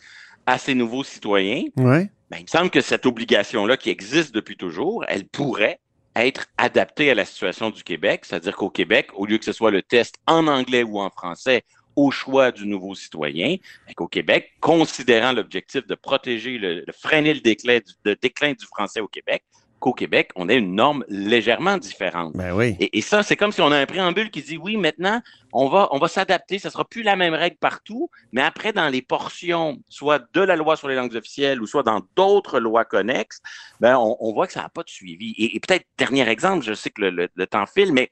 à 0.45 0.59
ses 0.59 0.75
nouveaux 0.75 1.05
citoyens, 1.05 1.65
Ouais. 1.77 2.11
Ben, 2.31 2.39
il 2.39 2.43
me 2.43 2.49
semble 2.49 2.71
que 2.71 2.81
cette 2.81 3.07
obligation-là 3.07 3.77
qui 3.77 3.91
existe 3.91 4.35
depuis 4.35 4.57
toujours, 4.57 5.05
elle 5.09 5.27
pourrait 5.27 5.81
être 6.15 6.47
adaptée 6.57 7.11
à 7.11 7.15
la 7.15 7.25
situation 7.25 7.71
du 7.71 7.83
Québec, 7.83 8.25
c'est-à-dire 8.25 8.57
qu'au 8.57 8.71
Québec, 8.71 9.11
au 9.15 9.25
lieu 9.25 9.39
que 9.39 9.45
ce 9.45 9.53
soit 9.53 9.71
le 9.71 9.83
test 9.83 10.17
en 10.27 10.47
anglais 10.47 10.83
ou 10.83 11.01
en 11.01 11.11
français 11.11 11.65
au 11.97 12.11
choix 12.11 12.53
du 12.53 12.67
nouveau 12.67 12.95
citoyen, 12.95 13.57
ben, 13.87 13.95
qu'au 13.95 14.09
Québec, 14.09 14.53
considérant 14.61 15.33
l'objectif 15.33 15.87
de 15.87 15.95
protéger, 15.95 16.59
le, 16.59 16.85
de 16.85 16.93
freiner 16.93 17.35
le 17.35 17.41
déclin, 17.41 17.79
du, 17.79 17.93
le 18.05 18.15
déclin 18.15 18.53
du 18.53 18.67
français 18.67 19.01
au 19.01 19.09
Québec, 19.09 19.43
qu'au 19.81 19.93
Québec, 19.93 20.31
on 20.37 20.49
ait 20.49 20.57
une 20.57 20.75
norme 20.75 21.05
légèrement 21.09 21.77
différente. 21.79 22.33
Ben 22.35 22.53
oui. 22.53 22.77
Et, 22.81 22.99
et 22.99 23.01
ça, 23.01 23.23
c'est 23.23 23.37
comme 23.37 23.53
si 23.53 23.61
on 23.61 23.71
a 23.71 23.77
un 23.79 23.87
préambule 23.87 24.31
qui 24.31 24.43
dit 24.43 24.57
oui, 24.57 24.77
maintenant, 24.77 25.21
on 25.53 25.69
va, 25.69 25.89
on 25.93 25.99
va 25.99 26.09
s'adapter, 26.09 26.59
ça 26.59 26.71
sera 26.71 26.85
plus 26.85 27.03
la 27.03 27.17
même 27.17 27.35
règle 27.35 27.57
partout, 27.57 28.11
mais 28.33 28.43
après, 28.43 28.73
dans 28.73 28.89
les 28.89 29.03
portions, 29.03 29.79
soit 29.89 30.23
de 30.35 30.41
la 30.41 30.57
loi 30.57 30.77
sur 30.77 30.89
les 30.89 30.95
langues 30.97 31.15
officielles 31.15 31.63
ou 31.63 31.67
soit 31.67 31.83
dans 31.85 32.03
d'autres 32.17 32.59
lois 32.61 32.85
connexes, 32.85 33.41
ben, 33.81 33.97
on, 33.97 34.17
on 34.21 34.33
voit 34.33 34.47
que 34.47 34.53
ça 34.53 34.63
n'a 34.63 34.69
pas 34.69 34.83
de 34.83 34.89
suivi. 34.91 35.35
Et, 35.39 35.57
et 35.57 35.61
peut-être, 35.61 35.87
dernier 35.97 36.29
exemple, 36.29 36.65
je 36.65 36.75
sais 36.75 36.91
que 36.91 37.03
le, 37.03 37.11
le- 37.11 37.29
le 37.35 37.47
temps 37.47 37.67
file, 37.67 37.93
mais 37.93 38.11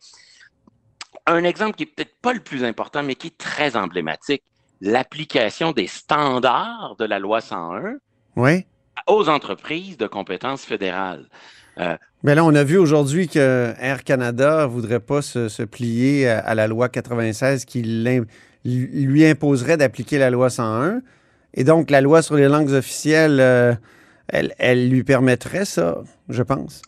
un 1.26 1.42
exemple 1.44 1.74
qui 1.76 1.82
est 1.82 1.86
peut-être 1.86 2.14
pas 2.22 2.32
le 2.32 2.40
plus 2.40 2.62
important, 2.64 3.02
mais 3.02 3.16
qui 3.16 3.28
est 3.28 3.38
très 3.38 3.76
emblématique. 3.76 4.42
l'application 4.80 5.72
des 5.72 5.86
standards 5.86 6.96
de 6.98 7.04
la 7.06 7.18
loi 7.18 7.40
101 7.40 7.94
Oui. 8.36 8.66
Aux 9.06 9.28
entreprises 9.28 9.96
de 9.96 10.06
compétences 10.06 10.64
fédérales. 10.64 11.26
Euh, 11.78 11.96
Mais 12.22 12.34
là, 12.34 12.44
on 12.44 12.54
a 12.54 12.64
vu 12.64 12.78
aujourd'hui 12.78 13.28
que 13.28 13.74
Air 13.78 14.04
Canada 14.04 14.62
ne 14.62 14.66
voudrait 14.66 15.00
pas 15.00 15.22
se, 15.22 15.48
se 15.48 15.62
plier 15.62 16.28
à, 16.28 16.54
la 16.54 16.66
loi 16.66 16.88
96 16.88 17.64
qui 17.64 17.82
lui 18.64 19.26
imposerait 19.26 19.76
d'appliquer 19.76 20.18
la 20.18 20.30
loi 20.30 20.50
101. 20.50 21.02
Et 21.54 21.64
donc, 21.64 21.90
la 21.90 22.00
loi 22.00 22.22
sur 22.22 22.36
les 22.36 22.48
langues 22.48 22.72
officielles, 22.72 23.40
euh, 23.40 23.74
elle, 24.28 24.54
elle, 24.58 24.88
lui 24.88 25.04
permettrait 25.04 25.64
ça, 25.64 26.02
je 26.28 26.42
pense. 26.42 26.82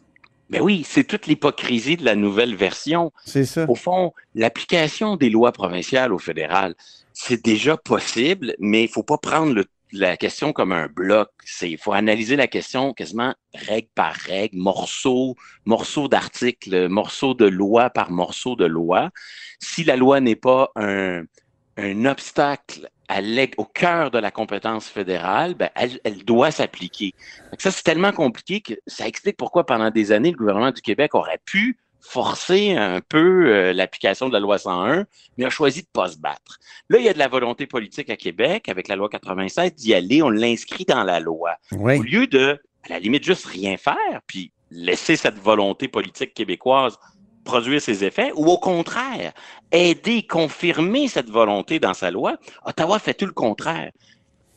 Mais 0.50 0.60
oui, 0.60 0.84
c'est 0.86 1.04
toute 1.04 1.26
l'hypocrisie 1.26 1.96
de 1.96 2.04
la 2.04 2.14
nouvelle 2.14 2.54
version. 2.54 3.12
C'est 3.24 3.44
ça. 3.44 3.66
Au 3.68 3.74
fond, 3.74 4.12
l'application 4.34 5.16
des 5.16 5.28
lois 5.28 5.52
provinciales 5.52 6.12
au 6.12 6.18
fédéral, 6.18 6.74
c'est 7.12 7.44
déjà 7.44 7.76
possible, 7.76 8.54
mais 8.58 8.84
il 8.84 8.88
faut 8.88 9.02
pas 9.02 9.18
prendre 9.18 9.52
le, 9.52 9.64
la 9.92 10.16
question 10.16 10.52
comme 10.52 10.72
un 10.72 10.86
bloc. 10.86 11.30
Il 11.62 11.78
faut 11.78 11.92
analyser 11.92 12.36
la 12.36 12.46
question 12.46 12.92
quasiment 12.92 13.34
règle 13.54 13.88
par 13.94 14.12
règle, 14.12 14.58
morceau, 14.58 15.36
morceau 15.64 16.08
d'article, 16.08 16.88
morceau 16.88 17.34
de 17.34 17.46
loi 17.46 17.90
par 17.90 18.10
morceau 18.10 18.56
de 18.56 18.66
loi. 18.66 19.10
Si 19.60 19.84
la 19.84 19.96
loi 19.96 20.20
n'est 20.20 20.36
pas 20.36 20.70
un, 20.76 21.24
obstacle 22.06 22.88
au 23.56 23.64
cœur 23.64 24.10
de 24.10 24.18
la 24.18 24.30
compétence 24.30 24.88
fédérale, 24.88 25.54
ben, 25.54 25.70
elle, 25.74 26.00
elle 26.04 26.24
doit 26.24 26.50
s'appliquer. 26.50 27.14
Ça, 27.58 27.70
c'est 27.70 27.84
tellement 27.84 28.12
compliqué 28.12 28.60
que 28.60 28.74
ça 28.86 29.06
explique 29.06 29.36
pourquoi 29.36 29.64
pendant 29.64 29.90
des 29.90 30.12
années, 30.12 30.32
le 30.32 30.36
gouvernement 30.36 30.72
du 30.72 30.82
Québec 30.82 31.14
aurait 31.14 31.40
pu 31.44 31.78
forcer 32.00 32.76
un 32.76 33.00
peu 33.00 33.46
euh, 33.46 33.72
l'application 33.72 34.28
de 34.28 34.32
la 34.32 34.40
loi 34.40 34.58
101, 34.58 35.04
mais 35.36 35.44
a 35.44 35.50
choisi 35.50 35.82
de 35.82 35.88
pas 35.92 36.08
se 36.08 36.18
battre. 36.18 36.58
Là, 36.88 36.98
il 36.98 37.04
y 37.04 37.08
a 37.08 37.12
de 37.12 37.18
la 37.18 37.28
volonté 37.28 37.66
politique 37.66 38.10
à 38.10 38.16
Québec 38.16 38.68
avec 38.68 38.88
la 38.88 38.96
loi 38.96 39.08
87 39.08 39.74
d'y 39.74 39.94
aller, 39.94 40.22
on 40.22 40.30
l'inscrit 40.30 40.84
dans 40.84 41.04
la 41.04 41.20
loi. 41.20 41.56
Oui. 41.72 41.98
Au 41.98 42.02
lieu 42.02 42.26
de, 42.26 42.58
à 42.84 42.88
la 42.90 42.98
limite, 42.98 43.24
juste 43.24 43.46
rien 43.46 43.76
faire, 43.76 44.20
puis 44.26 44.52
laisser 44.70 45.16
cette 45.16 45.38
volonté 45.38 45.88
politique 45.88 46.34
québécoise 46.34 46.98
produire 47.48 47.80
ses 47.80 48.04
effets, 48.04 48.30
ou 48.36 48.46
au 48.46 48.58
contraire, 48.58 49.32
aider, 49.72 50.22
confirmer 50.26 51.08
cette 51.08 51.30
volonté 51.30 51.80
dans 51.80 51.94
sa 51.94 52.10
loi, 52.10 52.36
Ottawa 52.66 52.98
fait 52.98 53.14
tout 53.14 53.24
le 53.24 53.32
contraire. 53.32 53.90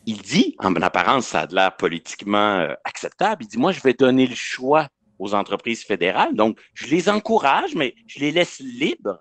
Il 0.05 0.21
dit, 0.21 0.55
en 0.59 0.75
apparence, 0.75 1.27
ça 1.27 1.41
a 1.41 1.45
l'air 1.47 1.77
politiquement 1.77 2.59
euh, 2.59 2.73
acceptable, 2.83 3.45
il 3.45 3.47
dit, 3.47 3.57
moi, 3.57 3.71
je 3.71 3.79
vais 3.79 3.93
donner 3.93 4.27
le 4.27 4.35
choix 4.35 4.89
aux 5.21 5.35
entreprises 5.35 5.83
fédérales, 5.83 6.35
donc 6.35 6.59
je 6.73 6.87
les 6.87 7.07
encourage, 7.07 7.75
mais 7.75 7.93
je 8.07 8.19
les 8.19 8.31
laisse 8.31 8.59
libres. 8.59 9.19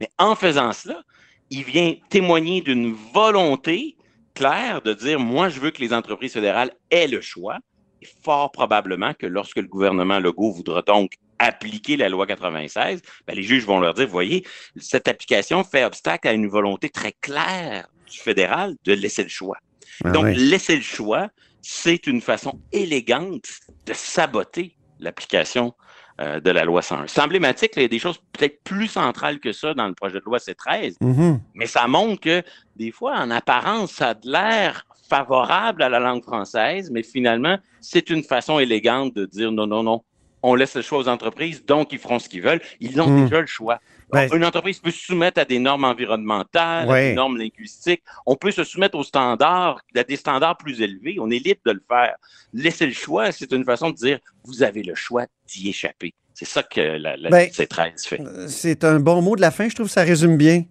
Mais 0.00 0.08
en 0.16 0.36
faisant 0.36 0.72
cela, 0.72 1.02
il 1.50 1.64
vient 1.64 1.96
témoigner 2.08 2.60
d'une 2.60 2.94
volonté 3.12 3.96
claire 4.34 4.80
de 4.80 4.94
dire, 4.94 5.18
moi, 5.18 5.48
je 5.48 5.58
veux 5.58 5.72
que 5.72 5.82
les 5.82 5.92
entreprises 5.92 6.32
fédérales 6.32 6.70
aient 6.90 7.08
le 7.08 7.20
choix, 7.20 7.58
et 8.00 8.06
fort 8.22 8.52
probablement 8.52 9.12
que 9.12 9.26
lorsque 9.26 9.56
le 9.56 9.66
gouvernement 9.66 10.20
Legault 10.20 10.52
voudra 10.52 10.82
donc 10.82 11.14
appliquer 11.40 11.96
la 11.96 12.08
loi 12.08 12.26
96, 12.26 13.02
ben 13.26 13.34
les 13.34 13.42
juges 13.42 13.64
vont 13.64 13.80
leur 13.80 13.94
dire, 13.94 14.06
voyez, 14.06 14.46
cette 14.76 15.08
application 15.08 15.64
fait 15.64 15.84
obstacle 15.84 16.28
à 16.28 16.32
une 16.32 16.48
volonté 16.48 16.88
très 16.88 17.12
claire 17.12 17.88
du 18.08 18.18
fédéral 18.18 18.76
de 18.84 18.92
laisser 18.92 19.24
le 19.24 19.28
choix. 19.28 19.58
Ah 20.04 20.12
Donc, 20.12 20.26
oui. 20.26 20.34
laisser 20.36 20.76
le 20.76 20.82
choix, 20.82 21.28
c'est 21.60 22.06
une 22.06 22.20
façon 22.20 22.60
élégante 22.72 23.48
de 23.86 23.92
saboter 23.92 24.76
l'application 25.04 25.74
euh, 26.20 26.38
de 26.40 26.50
la 26.50 26.64
loi 26.64 26.82
101. 26.82 27.06
C'est 27.06 27.20
emblématique, 27.22 27.76
là, 27.76 27.82
il 27.82 27.84
y 27.84 27.86
a 27.86 27.88
des 27.88 27.98
choses 27.98 28.18
peut-être 28.32 28.62
plus 28.62 28.88
centrales 28.88 29.38
que 29.40 29.52
ça 29.52 29.72
dans 29.74 29.88
le 29.88 29.94
projet 29.94 30.18
de 30.20 30.24
loi 30.24 30.38
C13, 30.38 30.96
Mhm. 31.00 31.40
mais 31.54 31.66
ça 31.66 31.86
montre 31.86 32.20
que 32.20 32.42
des 32.76 32.90
fois, 32.92 33.16
en 33.18 33.30
apparence, 33.30 33.92
ça 33.92 34.10
a 34.10 34.14
de 34.14 34.30
l'air 34.30 34.84
favorable 35.08 35.82
à 35.82 35.88
la 35.88 35.98
langue 35.98 36.22
française, 36.22 36.90
mais 36.90 37.02
finalement, 37.02 37.58
c'est 37.80 38.10
une 38.10 38.22
façon 38.22 38.58
élégante 38.58 39.14
de 39.14 39.24
dire 39.26 39.50
non, 39.50 39.66
non, 39.66 39.82
non, 39.82 40.02
on 40.42 40.54
laisse 40.54 40.74
le 40.74 40.82
choix 40.82 40.98
aux 40.98 41.08
entreprises, 41.08 41.64
donc 41.64 41.92
ils 41.92 41.98
feront 41.98 42.18
ce 42.18 42.28
qu'ils 42.28 42.42
veulent. 42.42 42.60
Ils 42.80 43.00
ont 43.00 43.06
Hmm. 43.08 43.24
déjà 43.24 43.40
le 43.40 43.46
choix. 43.46 43.78
Ben- 44.12 44.28
une 44.34 44.44
entreprise 44.44 44.78
peut 44.80 44.90
se 44.90 45.04
soumettre 45.06 45.40
à 45.40 45.44
des 45.44 45.58
normes 45.60 45.84
environnementales, 45.84 46.90
à 46.90 47.00
des 47.00 47.14
normes 47.14 47.36
linguistiques. 47.38 48.02
On 48.26 48.34
peut 48.36 48.50
se 48.50 48.64
soumettre 48.64 48.98
aux 48.98 49.04
standards, 49.04 49.80
à 49.96 50.02
des 50.02 50.16
standards 50.16 50.56
plus 50.56 50.80
élevés. 50.82 51.16
On 51.20 51.30
est 51.30 51.38
libre 51.38 51.60
de 51.66 51.72
le 51.72 51.82
faire. 51.88 52.14
Laisser 52.52 52.86
le 52.86 52.92
choix, 52.92 53.30
c'est 53.32 53.52
une 53.52 53.64
façon 53.64 53.90
de 53.90 53.94
dire 53.96 54.18
vous 54.44 54.62
avez 54.62 54.82
le 54.82 54.94
choix 54.96 55.26
d'y 55.46 55.68
échapper. 55.68 56.12
C'est 56.34 56.44
ça 56.48 56.62
que 56.62 56.80
la, 56.80 57.16
la 57.16 57.28
Ben, 57.30 57.48
C13 57.50 58.06
fait. 58.08 58.20
C'est 58.48 58.82
un 58.84 58.98
bon 58.98 59.20
mot 59.22 59.36
de 59.36 59.40
la 59.42 59.50
fin. 59.50 59.68
Je 59.68 59.74
trouve 59.74 59.86
que 59.88 59.92
ça 59.92 60.02
résume 60.02 60.36
bien 60.38 60.64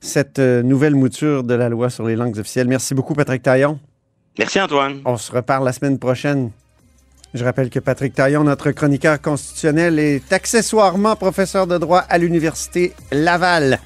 cette 0.00 0.38
euh, 0.38 0.62
nouvelle 0.62 0.94
mouture 0.94 1.42
de 1.44 1.54
la 1.54 1.68
loi 1.70 1.88
sur 1.90 2.06
les 2.06 2.14
langues 2.14 2.38
officielles. 2.38 2.68
Merci 2.68 2.94
beaucoup, 2.94 3.14
Patrick 3.14 3.42
Taillon. 3.42 3.80
Merci, 4.38 4.60
Antoine. 4.60 5.00
On 5.04 5.16
se 5.16 5.32
reparle 5.32 5.64
la 5.64 5.72
semaine 5.72 5.98
prochaine. 5.98 6.50
Je 7.34 7.42
rappelle 7.42 7.68
que 7.68 7.80
Patrick 7.80 8.14
Taillon, 8.14 8.44
notre 8.44 8.70
chroniqueur 8.70 9.20
constitutionnel, 9.20 9.98
est 9.98 10.32
accessoirement 10.32 11.16
professeur 11.16 11.66
de 11.66 11.76
droit 11.78 11.98
à 12.08 12.16
l'Université 12.16 12.92
Laval. 13.10 13.80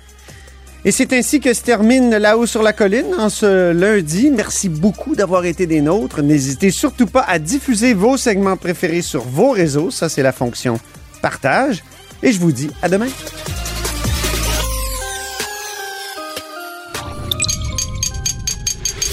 Et 0.84 0.92
c'est 0.92 1.14
ainsi 1.14 1.40
que 1.40 1.54
se 1.54 1.62
termine 1.62 2.10
là-haut 2.10 2.44
sur 2.44 2.62
la 2.62 2.74
colline 2.74 3.14
en 3.18 3.30
ce 3.30 3.72
lundi. 3.72 4.30
Merci 4.30 4.68
beaucoup 4.68 5.16
d'avoir 5.16 5.46
été 5.46 5.66
des 5.66 5.80
nôtres. 5.80 6.20
N'hésitez 6.20 6.70
surtout 6.70 7.06
pas 7.06 7.22
à 7.22 7.38
diffuser 7.38 7.94
vos 7.94 8.18
segments 8.18 8.58
préférés 8.58 9.00
sur 9.00 9.22
vos 9.22 9.52
réseaux. 9.52 9.90
Ça, 9.90 10.10
c'est 10.10 10.22
la 10.22 10.32
fonction 10.32 10.78
partage. 11.22 11.82
Et 12.22 12.32
je 12.32 12.40
vous 12.40 12.52
dis 12.52 12.68
à 12.82 12.90
demain. 12.90 13.08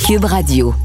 Cube 0.06 0.26
Radio. 0.26 0.76